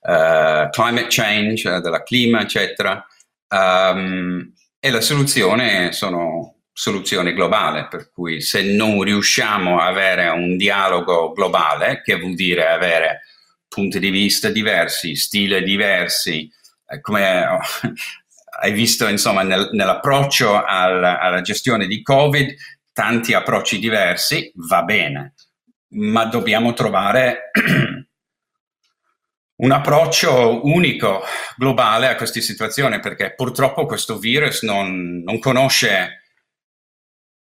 uh, 0.00 0.68
climate 0.70 1.06
change, 1.08 1.80
della 1.80 2.02
clima, 2.02 2.42
eccetera. 2.42 3.04
Um, 3.48 4.52
e 4.78 4.90
la 4.90 5.00
soluzione 5.00 5.92
sono 5.92 6.56
soluzioni 6.72 7.32
globali, 7.32 7.86
per 7.88 8.10
cui 8.10 8.40
se 8.40 8.62
non 8.74 9.00
riusciamo 9.02 9.78
a 9.78 9.86
avere 9.86 10.28
un 10.28 10.56
dialogo 10.56 11.32
globale, 11.32 12.02
che 12.02 12.18
vuol 12.18 12.34
dire 12.34 12.68
avere 12.68 13.20
punti 13.68 13.98
di 13.98 14.10
vista 14.10 14.50
diversi, 14.50 15.14
stili 15.14 15.62
diversi, 15.62 16.50
eh, 16.86 17.00
come 17.00 17.46
hai 18.60 18.72
visto 18.72 19.06
insomma 19.08 19.42
nel, 19.42 19.70
nell'approccio 19.72 20.62
al, 20.62 21.02
alla 21.02 21.40
gestione 21.40 21.86
di 21.86 22.02
Covid, 22.02 22.54
tanti 22.92 23.34
approcci 23.34 23.78
diversi, 23.78 24.52
va 24.68 24.82
bene, 24.82 25.34
ma 25.94 26.24
dobbiamo 26.24 26.72
trovare 26.72 27.50
un 29.56 29.70
approccio 29.70 30.64
unico, 30.66 31.22
globale 31.56 32.08
a 32.08 32.16
questa 32.16 32.40
situazione, 32.40 33.00
perché 33.00 33.34
purtroppo 33.34 33.86
questo 33.86 34.18
virus 34.18 34.62
non, 34.62 35.22
non 35.24 35.38
conosce 35.38 36.22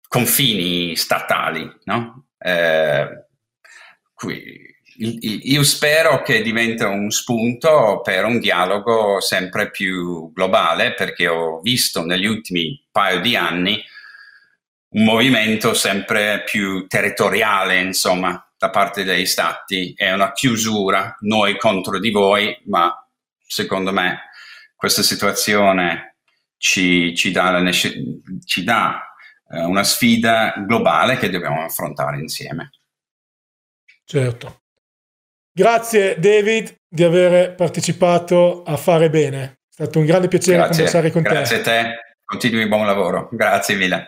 confini 0.07 0.95
statali, 0.95 1.69
no? 1.83 2.25
Eh, 2.37 3.25
qui, 4.13 4.77
io 5.01 5.63
spero 5.63 6.21
che 6.21 6.41
diventi 6.41 6.83
un 6.83 7.09
spunto 7.09 8.01
per 8.03 8.25
un 8.25 8.39
dialogo 8.39 9.21
sempre 9.21 9.71
più 9.71 10.31
globale, 10.33 10.93
perché 10.93 11.27
ho 11.27 11.61
visto 11.61 12.03
negli 12.03 12.25
ultimi 12.25 12.85
paio 12.91 13.21
di 13.21 13.35
anni 13.35 13.81
un 14.89 15.03
movimento 15.03 15.73
sempre 15.73 16.43
più 16.43 16.87
territoriale, 16.87 17.79
insomma, 17.79 18.45
da 18.57 18.69
parte 18.69 19.03
degli 19.03 19.25
stati. 19.25 19.93
È 19.95 20.11
una 20.11 20.33
chiusura, 20.33 21.15
noi 21.21 21.57
contro 21.57 21.99
di 21.99 22.11
voi, 22.11 22.57
ma 22.65 22.93
secondo 23.39 23.93
me 23.93 24.29
questa 24.75 25.01
situazione 25.01 26.17
ci, 26.57 27.15
ci 27.15 27.31
dà, 27.31 27.51
la, 27.51 27.71
ci 27.71 28.63
dà 28.63 29.15
eh, 29.49 29.61
una 29.61 29.83
sfida 29.83 30.55
globale 30.57 31.17
che 31.17 31.29
dobbiamo 31.29 31.63
affrontare 31.63 32.19
insieme. 32.19 32.71
Certo. 34.03 34.63
Grazie 35.59 36.17
David 36.17 36.73
di 36.87 37.03
aver 37.03 37.53
partecipato 37.53 38.63
a 38.63 38.77
Fare 38.77 39.09
Bene. 39.09 39.59
È 39.69 39.73
stato 39.73 39.99
un 39.99 40.05
grande 40.05 40.29
piacere 40.29 40.55
grazie, 40.55 40.71
conversare 40.73 41.11
con 41.11 41.21
grazie 41.21 41.57
te. 41.57 41.63
Grazie 41.63 41.81
a 41.81 41.83
te, 41.83 41.95
continui 42.23 42.65
buon 42.69 42.85
lavoro. 42.85 43.27
Grazie 43.29 43.75
mille. 43.75 44.07